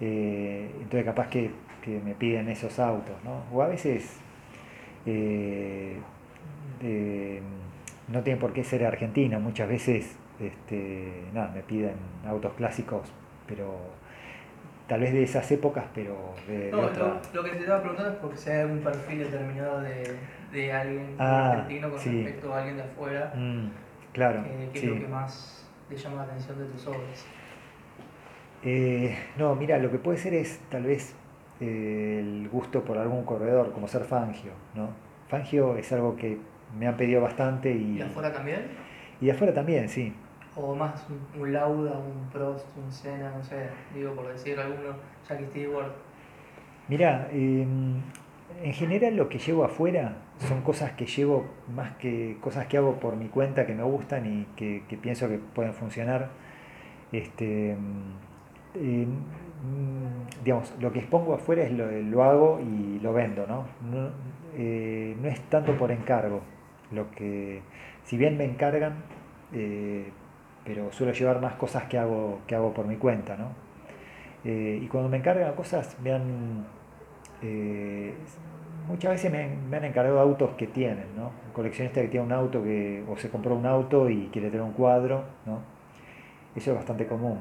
[0.01, 1.51] Eh, entonces capaz que,
[1.83, 3.43] que me piden esos autos, ¿no?
[3.55, 4.19] O a veces
[5.05, 5.97] eh,
[8.07, 11.93] no tiene por qué ser argentino, muchas veces este, nada, me piden
[12.27, 13.11] autos clásicos,
[13.47, 13.75] pero
[14.87, 17.05] tal vez de esas épocas, pero de, de No, otra.
[17.05, 20.15] lo, lo que te estaba preguntando es porque si hay algún perfil determinado de,
[20.51, 22.23] de alguien Ah, argentino con sí.
[22.23, 23.67] respecto a alguien de afuera, Mm,
[24.13, 24.87] claro, eh, ¿qué sí.
[24.87, 27.25] es lo que más te llama la atención de tus obras?
[28.63, 31.15] Eh, no, mira, lo que puede ser es tal vez
[31.59, 34.89] eh, el gusto por algún corredor, como ser Fangio, ¿no?
[35.29, 36.37] Fangio es algo que
[36.77, 38.61] me han pedido bastante y, ¿Y de afuera también?
[39.19, 40.13] y de afuera también, sí.
[40.55, 44.95] ¿O más un, un Lauda, un Prost, un Senna, no sé, digo por decir alguno,
[45.27, 45.91] Jackie Stewart?
[46.89, 52.77] Mira, en general lo que llevo afuera son cosas que llevo más que cosas que
[52.77, 56.29] hago por mi cuenta que me gustan y que, que pienso que pueden funcionar.
[57.13, 58.30] Este, mm,
[58.75, 63.65] eh, mm, digamos, lo que expongo afuera es lo, lo hago y lo vendo, ¿no?
[63.89, 64.09] No,
[64.57, 66.41] eh, no es tanto por encargo.
[66.91, 67.61] Lo que,
[68.03, 68.95] si bien me encargan,
[69.53, 70.09] eh,
[70.65, 73.49] pero suelo llevar más cosas que hago, que hago por mi cuenta, ¿no?
[74.43, 76.65] Y cuando me encargan cosas, me han,
[78.87, 81.31] muchas veces me han encargado autos que tienen, ¿no?
[81.47, 84.63] Un coleccionista que tiene un auto que, o se compró un auto y quiere tener
[84.63, 85.59] un cuadro, ¿no?
[86.55, 87.39] Eso es bastante común.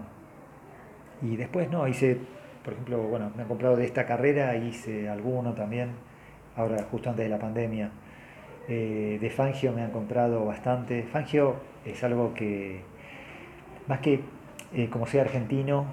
[1.22, 2.18] Y después, no, hice,
[2.64, 5.90] por ejemplo, bueno, me han comprado de esta carrera, hice alguno también,
[6.56, 7.90] ahora justo antes de la pandemia.
[8.68, 11.02] Eh, de Fangio me han comprado bastante.
[11.02, 12.82] Fangio es algo que,
[13.86, 14.20] más que
[14.74, 15.86] eh, como soy argentino,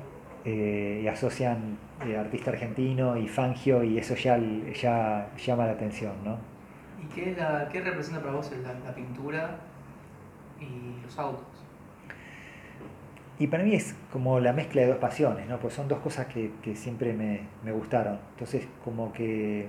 [0.45, 1.78] eh, y asocian
[2.17, 4.39] artista argentino y Fangio y eso ya,
[4.71, 6.38] ya llama la atención, ¿no?
[7.03, 8.51] ¿Y qué, es la, qué representa para vos
[8.86, 9.57] la pintura
[10.59, 11.57] y los autos?
[13.39, 15.59] Y para mí es como la mezcla de dos pasiones, ¿no?
[15.59, 18.19] Pues son dos cosas que, que siempre me, me gustaron.
[18.33, 19.67] Entonces, como que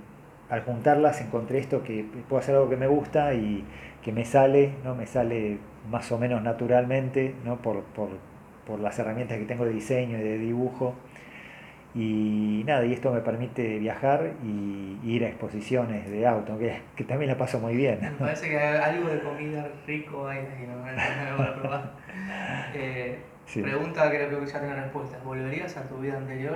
[0.49, 3.65] al juntarlas encontré esto que puedo hacer algo que me gusta y
[4.03, 4.95] que me sale, ¿no?
[4.95, 5.59] Me sale
[5.91, 7.57] más o menos naturalmente, ¿no?
[7.61, 8.09] Por, por,
[8.67, 10.95] por las herramientas que tengo de diseño y de dibujo.
[11.95, 16.81] Y nada, y esto me permite viajar y, y ir a exposiciones de auto, que,
[16.95, 17.99] que también la paso muy bien.
[18.01, 21.37] Me parece que algo de comida rico hay ahí, ¿no?
[21.37, 21.93] para probar.
[22.75, 23.19] Eh,
[23.49, 23.63] Sí.
[23.63, 25.19] Pregunta que creo que ya tengo respuesta.
[25.25, 26.55] ¿Volverías a tu vida anterior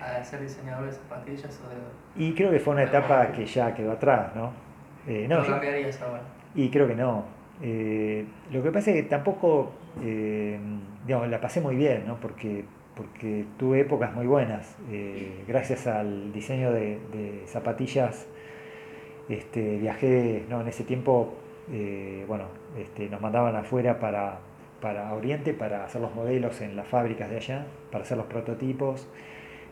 [0.00, 2.24] a ser diseñador de zapatillas o de.?
[2.24, 4.52] Y creo que fue una etapa que ya quedó atrás, ¿no?
[5.08, 6.22] Eh, no, ¿Lo yo- cambiarías ahora?
[6.54, 7.24] y creo que no.
[7.60, 10.58] Eh, lo que pasa es que tampoco, eh,
[11.06, 12.16] digamos, la pasé muy bien, ¿no?
[12.20, 12.64] Porque,
[12.96, 14.76] porque tuve épocas muy buenas.
[15.48, 18.26] Gracias al diseño de, de zapatillas,
[19.28, 20.60] este, viajé, ¿no?
[20.60, 21.34] En ese tiempo,
[22.28, 22.44] bueno,
[22.78, 24.38] este, nos mandaban afuera para,
[24.82, 29.08] para Oriente para hacer los modelos en las fábricas de allá, para hacer los prototipos.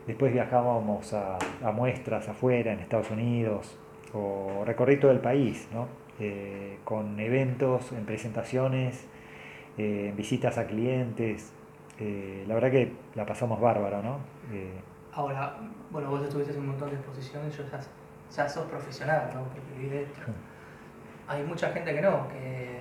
[0.06, 3.76] Después viajábamos a, a muestras afuera, en Estados Unidos,
[4.14, 5.88] o recorrí todo el país, ¿no?
[6.18, 9.06] Eh, con eventos, en presentaciones,
[9.78, 11.52] eh, en visitas a clientes.
[11.98, 14.18] Eh, la verdad que la pasamos bárbaro, ¿no?
[15.12, 15.56] Ahora,
[15.90, 17.80] bueno, vos estuviste en un montón de exposiciones, yo ya,
[18.30, 19.44] ya sos profesional, ¿no?
[19.44, 20.06] Porque
[21.26, 22.80] Hay mucha gente que no, que,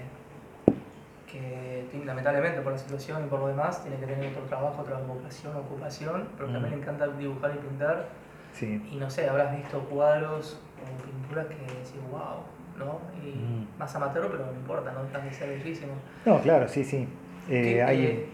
[1.92, 4.98] que lamentablemente por la situación y por lo demás tiene que tener otro trabajo, otra
[5.00, 8.08] vocación, ocupación, pero también le encanta dibujar y pintar.
[8.54, 8.82] Sí.
[8.92, 12.44] Y no sé, habrás visto cuadros o pinturas que decís, wow,
[12.78, 13.00] ¿no?
[13.24, 13.68] Y mm.
[13.78, 15.94] más amateur, pero no importa, no dejan de ser bellísimo.
[16.26, 17.08] No, claro, sí, sí.
[17.50, 18.30] Eh, hay...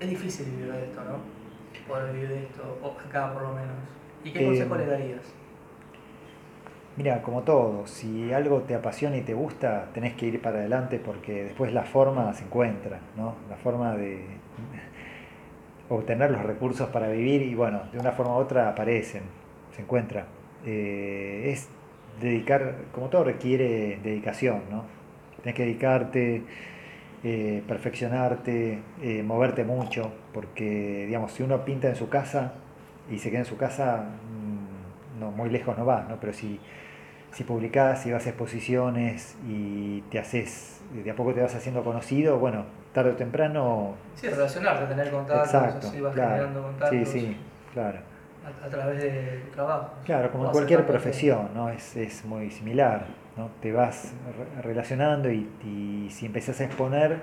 [0.00, 1.38] es difícil vivir de esto, ¿no?
[1.86, 3.76] Poder vivir de esto, o acá por lo menos.
[4.24, 5.22] ¿Y qué consejo eh, le darías?
[6.98, 10.98] Mira, como todo, si algo te apasiona y te gusta, tenés que ir para adelante
[10.98, 13.36] porque después la forma se encuentra, ¿no?
[13.48, 14.20] La forma de
[15.88, 19.22] obtener los recursos para vivir y bueno, de una forma u otra aparecen,
[19.76, 20.26] se encuentra.
[20.66, 21.68] Eh, es
[22.20, 24.82] dedicar, como todo requiere dedicación, ¿no?
[25.36, 26.42] Tienes que dedicarte,
[27.22, 32.54] eh, perfeccionarte, eh, moverte mucho, porque, digamos, si uno pinta en su casa
[33.08, 36.16] y se queda en su casa, mm, no, muy lejos no va, ¿no?
[36.20, 36.58] Pero si,
[37.32, 41.84] si publicás, si vas a exposiciones y te haces, de a poco te vas haciendo
[41.84, 43.94] conocido, bueno, tarde o temprano...
[44.14, 47.08] Sí, relacionarte, tener contactos, Exacto, vas generando contactos.
[47.08, 47.36] Sí, sí,
[47.72, 47.98] claro
[48.62, 49.90] a, través de trabajo.
[50.04, 51.70] Claro, como en cualquier profesión, ¿no?
[51.70, 53.06] Es, es, muy similar,
[53.36, 53.50] ¿no?
[53.60, 54.12] Te vas
[54.62, 57.18] relacionando y, y, si empezás a exponer,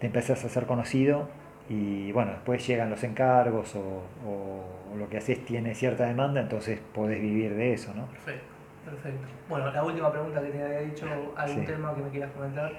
[0.00, 1.28] te empezás a ser conocido
[1.68, 6.80] y bueno, después llegan los encargos o, o, lo que haces tiene cierta demanda, entonces
[6.94, 8.06] podés vivir de eso, ¿no?
[8.06, 8.54] Perfecto,
[8.90, 9.26] perfecto.
[9.48, 12.72] Bueno, la última pregunta que te había dicho, ¿algún tema que me quieras comentar?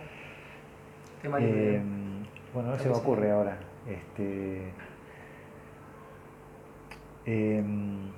[1.21, 1.81] Tema eh,
[2.53, 3.57] bueno, no se me ocurre ahora.
[3.87, 4.71] Este,
[7.29, 8.11] Em,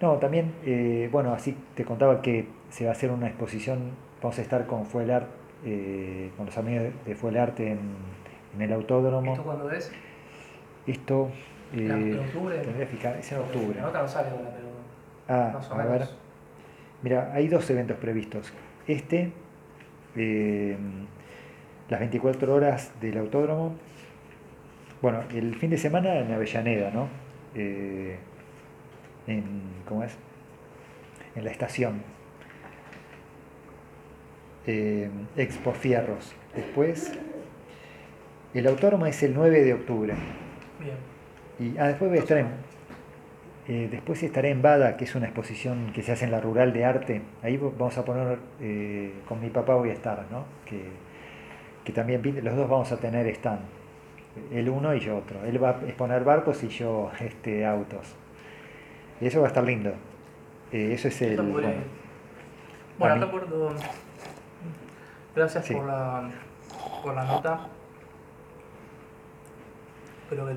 [0.00, 4.38] no, también, eh, bueno, así te contaba que se va a hacer una exposición, vamos
[4.38, 5.26] a estar con Fuelart,
[5.64, 7.80] eh, con los amigos de Fuelarte en,
[8.54, 9.32] en el autódromo.
[9.32, 9.92] ¿Esto cuándo es?
[10.86, 11.30] Esto...
[11.72, 12.58] ¿En octubre?
[12.58, 13.80] Tendría que fijar, es en octubre.
[13.80, 14.68] No, no sale ahora, pero...
[15.28, 16.08] Ah, a ver.
[17.06, 18.52] Mira, hay dos eventos previstos.
[18.88, 19.30] Este,
[20.16, 21.06] em,
[21.88, 23.76] las 24 horas del autódromo.
[25.00, 27.06] Bueno, el fin de semana en Avellaneda, ¿no?
[27.54, 28.16] Eh,
[29.28, 29.44] en,
[29.88, 30.18] ¿cómo es?
[31.36, 32.02] en la estación.
[34.66, 36.34] Eh, Expo Fierros.
[36.56, 37.12] Después,
[38.52, 40.12] el autódromo es el 9 de octubre.
[40.80, 41.70] Bien.
[41.72, 42.48] Y ah, después voy a estar en,
[43.68, 46.72] eh, después estaré en Bada, que es una exposición que se hace en la Rural
[46.72, 47.22] de Arte.
[47.42, 50.44] Ahí vamos a poner, eh, con mi papá voy a estar, ¿no?
[50.64, 50.84] Que,
[51.84, 53.60] que también los dos vamos a tener stand.
[54.52, 55.44] El uno y yo otro.
[55.44, 58.14] Él va a exponer barcos y yo este, autos.
[59.20, 59.90] Y eso va a estar lindo.
[60.70, 61.36] Eh, eso es el.
[61.40, 61.68] Bueno,
[62.98, 63.74] bueno te acuerdo.
[65.34, 66.30] Gracias por, la,
[67.02, 67.68] por la nota.